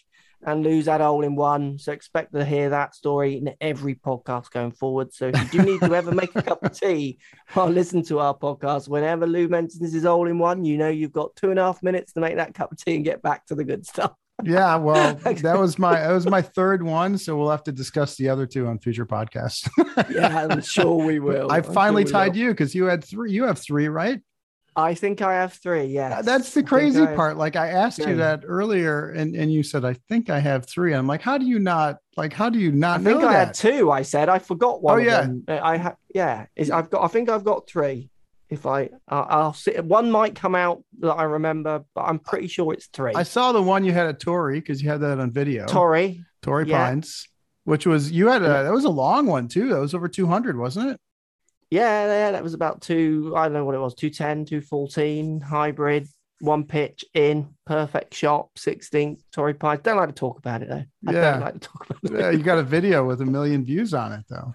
and 0.44 0.62
lose 0.62 0.84
that 0.84 1.00
hole 1.00 1.24
in 1.24 1.34
one. 1.34 1.78
So 1.78 1.90
expect 1.92 2.32
to 2.32 2.44
hear 2.44 2.70
that 2.70 2.94
story 2.94 3.38
in 3.38 3.54
every 3.61 3.96
podcast 3.96 4.50
going 4.50 4.70
forward. 4.70 5.12
So 5.12 5.28
if 5.28 5.52
you 5.52 5.61
do 5.61 5.66
need 5.66 5.80
to 5.80 5.92
ever 5.94 6.12
make 6.12 6.34
a 6.37 6.42
cup 6.42 6.62
of 6.62 6.72
tea 6.78 7.18
or 7.56 7.68
listen 7.68 8.02
to 8.04 8.20
our 8.20 8.37
podcast, 8.37 8.88
whenever 8.88 9.26
Lou 9.26 9.48
mentions 9.48 9.92
his 9.92 10.04
hole 10.04 10.28
in 10.28 10.38
one, 10.38 10.64
you 10.64 10.76
know 10.76 10.88
you've 10.88 11.12
got 11.12 11.34
two 11.34 11.50
and 11.50 11.58
a 11.58 11.64
half 11.64 11.82
minutes 11.82 12.12
to 12.12 12.20
make 12.20 12.37
that 12.37 12.54
cup 12.54 12.70
of 12.70 12.78
tea 12.78 12.94
and 12.96 13.04
get 13.04 13.20
back 13.22 13.46
to 13.46 13.56
the 13.56 13.64
good 13.64 13.87
stuff. 13.87 14.12
Yeah, 14.44 14.77
well, 14.77 15.14
that 15.24 15.59
was 15.59 15.79
my 15.79 16.01
that 16.01 16.12
was 16.12 16.27
my 16.27 16.42
third 16.42 16.83
one, 16.83 17.18
so 17.18 17.37
we'll 17.37 17.51
have 17.51 17.64
to 17.64 17.72
discuss 17.72 18.16
the 18.16 18.29
other 18.29 18.46
two 18.46 18.66
on 18.66 18.79
future 18.79 19.07
podcasts. 19.07 19.68
Yeah, 20.11 20.46
I'm 20.48 20.61
sure 20.61 20.94
we 20.94 21.18
will. 21.18 21.51
I 21.51 21.57
I'm 21.57 21.62
finally 21.64 22.05
sure 22.05 22.12
tied 22.12 22.33
will. 22.33 22.38
you 22.38 22.48
because 22.51 22.74
you 22.74 22.85
had 22.85 23.03
three. 23.03 23.33
You 23.33 23.44
have 23.44 23.59
three, 23.59 23.88
right? 23.88 24.20
I 24.77 24.94
think 24.94 25.22
I 25.22 25.35
have 25.35 25.55
three. 25.55 25.87
Yeah, 25.87 26.22
That's 26.22 26.55
the 26.55 26.62
crazy 26.62 27.05
part. 27.05 27.37
Like 27.37 27.57
I 27.57 27.68
asked 27.68 27.98
you 27.98 28.16
that 28.16 28.42
earlier, 28.46 29.11
and 29.11 29.35
and 29.35 29.53
you 29.53 29.64
said 29.64 29.85
I 29.85 29.94
think 30.09 30.31
I 30.31 30.38
have 30.38 30.66
three. 30.66 30.94
I'm 30.94 31.09
like, 31.09 31.20
how 31.20 31.37
do 31.37 31.46
you 31.46 31.59
not 31.59 31.96
like? 32.16 32.33
How 32.33 32.48
do 32.48 32.61
you 32.61 32.70
not? 32.70 33.01
I 33.01 33.03
think 33.03 33.18
I 33.24 33.33
that? 33.33 33.46
had 33.46 33.55
two. 33.55 33.90
I 33.90 34.03
said 34.03 34.29
I 34.29 34.38
forgot 34.38 34.81
one. 34.81 34.94
Oh, 34.94 35.03
yeah. 35.03 35.27
Uh, 35.48 35.59
I 35.61 35.79
have. 35.79 35.96
Yeah, 36.14 36.46
I've 36.72 36.90
got. 36.90 37.03
I 37.03 37.09
think 37.09 37.29
I've 37.29 37.44
got 37.44 37.66
three. 37.66 38.09
If 38.50 38.64
I, 38.64 38.84
uh, 39.08 39.26
I'll 39.28 39.52
see. 39.52 39.72
One 39.72 40.11
might 40.11 40.34
come 40.34 40.54
out 40.54 40.82
that 41.00 41.12
I 41.12 41.24
remember, 41.24 41.84
but 41.94 42.02
I'm 42.02 42.18
pretty 42.18 42.48
sure 42.48 42.72
it's 42.72 42.87
three. 42.87 43.12
I 43.14 43.22
saw 43.22 43.52
the 43.52 43.62
one 43.62 43.84
you 43.84 43.92
had 43.92 44.06
at 44.06 44.20
Torrey 44.20 44.58
because 44.58 44.82
you 44.82 44.88
had 44.88 45.00
that 45.00 45.18
on 45.18 45.30
video. 45.30 45.66
Torrey. 45.66 46.24
Torrey 46.40 46.66
yeah. 46.66 46.87
Pines. 46.87 47.28
which 47.64 47.87
was 47.87 48.11
you 48.11 48.28
had 48.28 48.42
a 48.42 48.48
that 48.48 48.72
was 48.72 48.84
a 48.84 48.90
long 48.90 49.26
one 49.26 49.48
too. 49.48 49.68
That 49.68 49.80
was 49.80 49.94
over 49.94 50.08
200, 50.08 50.56
wasn't 50.56 50.90
it? 50.90 51.00
Yeah, 51.70 52.06
yeah, 52.06 52.30
that 52.30 52.42
was 52.42 52.54
about 52.54 52.80
two. 52.80 53.34
I 53.37 53.44
don't 53.44 53.52
know 53.52 53.64
what 53.66 53.74
it 53.74 53.80
was 53.80 53.94
210, 53.94 54.46
214, 54.46 55.40
hybrid, 55.40 56.08
one 56.40 56.64
pitch 56.64 57.05
in, 57.14 57.48
perfect 57.66 58.14
shot, 58.14 58.48
16, 58.57 59.18
Torrey 59.33 59.55
Pines. 59.55 59.81
Don't 59.83 59.96
like 59.96 60.09
to 60.09 60.14
talk 60.14 60.38
about 60.38 60.62
it 60.62 60.68
though. 60.68 60.85
I 61.09 61.12
Yeah. 61.12 61.33
don't 61.33 61.40
like 61.40 61.55
to 61.55 61.61
talk 61.61 61.87
about 61.90 62.05
it. 62.12 62.20
Yeah, 62.20 62.31
you 62.31 62.42
got 62.42 62.59
a 62.59 62.62
video 62.62 63.05
with 63.07 63.20
a 63.20 63.27
million 63.27 63.64
views 63.64 63.92
on 63.94 64.12
it 64.12 64.24
though. 64.31 64.55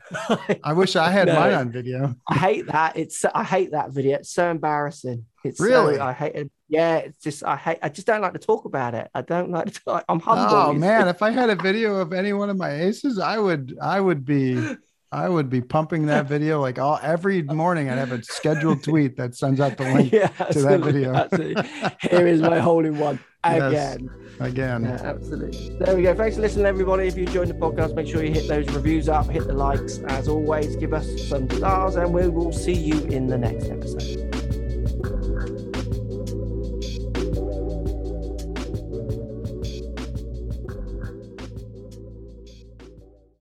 I 0.63 0.73
wish 0.73 0.95
I 0.95 1.11
had 1.11 1.27
No. 1.27 1.35
mine 1.35 1.53
on 1.53 1.71
video. 1.71 2.15
I 2.27 2.35
hate 2.35 2.67
that. 2.67 2.95
It's 2.97 3.25
I 3.25 3.43
hate 3.43 3.71
that 3.71 3.91
video. 3.91 4.17
It's 4.17 4.31
so 4.31 4.49
embarrassing. 4.49 5.25
It's 5.43 5.57
so- 5.59 5.65
Really? 5.65 5.99
I 5.99 6.13
hate 6.13 6.35
it. 6.35 6.51
Yeah, 6.69 6.97
it's 6.97 7.21
just 7.21 7.43
I 7.43 7.55
hate. 7.57 7.77
I 7.83 7.89
just 7.89 8.07
don't 8.07 8.21
like 8.21 8.33
to 8.33 8.39
talk 8.39 8.65
about 8.65 8.95
it. 8.95 9.07
I 9.13 9.21
don't 9.21 9.51
like 9.51 9.71
to. 9.73 9.83
Talk, 9.83 10.05
I'm 10.09 10.19
humble. 10.19 10.55
Oh 10.55 10.73
man, 10.73 11.07
if 11.07 11.21
I 11.21 11.29
had 11.29 11.49
a 11.49 11.55
video 11.55 11.97
of 11.97 12.13
any 12.13 12.33
one 12.33 12.49
of 12.49 12.57
my 12.57 12.71
aces, 12.81 13.19
I 13.19 13.37
would 13.37 13.77
I 13.81 13.99
would 13.99 14.25
be 14.25 14.55
I 15.13 15.29
would 15.29 15.49
be 15.49 15.61
pumping 15.61 16.07
that 16.07 16.25
video 16.35 16.59
like 16.59 16.79
all 16.79 16.99
every 17.03 17.43
morning. 17.43 17.89
I'd 17.89 17.97
have 17.99 18.11
a 18.11 18.23
scheduled 18.23 18.83
tweet 18.89 19.15
that 19.17 19.35
sends 19.35 19.59
out 19.59 19.77
the 19.77 19.83
link 19.83 20.11
yeah, 20.11 20.27
to 20.27 20.61
that 20.63 20.79
video. 20.81 21.13
absolutely. 21.13 21.63
Here 22.01 22.27
is 22.27 22.41
my 22.41 22.59
hole 22.59 22.83
in 22.85 22.97
one 22.97 23.19
Yes. 23.45 23.95
again. 23.95 24.09
again. 24.39 24.83
Yeah, 24.85 25.01
absolutely. 25.03 25.77
There 25.77 25.95
we 25.95 26.03
go. 26.03 26.15
Thanks 26.15 26.37
for 26.37 26.41
listening, 26.41 26.65
everybody. 26.65 27.07
If 27.07 27.17
you 27.17 27.25
enjoyed 27.25 27.49
the 27.49 27.53
podcast, 27.53 27.93
make 27.93 28.07
sure 28.07 28.23
you 28.23 28.31
hit 28.33 28.47
those 28.47 28.67
reviews 28.73 29.09
up, 29.09 29.29
hit 29.29 29.45
the 29.45 29.53
likes. 29.53 29.99
As 30.07 30.27
always, 30.29 30.75
give 30.77 30.93
us 30.93 31.07
some 31.27 31.49
stars, 31.49 31.95
and 31.97 32.13
we 32.13 32.29
will 32.29 32.53
see 32.53 32.73
you 32.73 33.01
in 33.07 33.27
the 33.27 33.37
next 33.37 33.65
episode. 33.65 34.32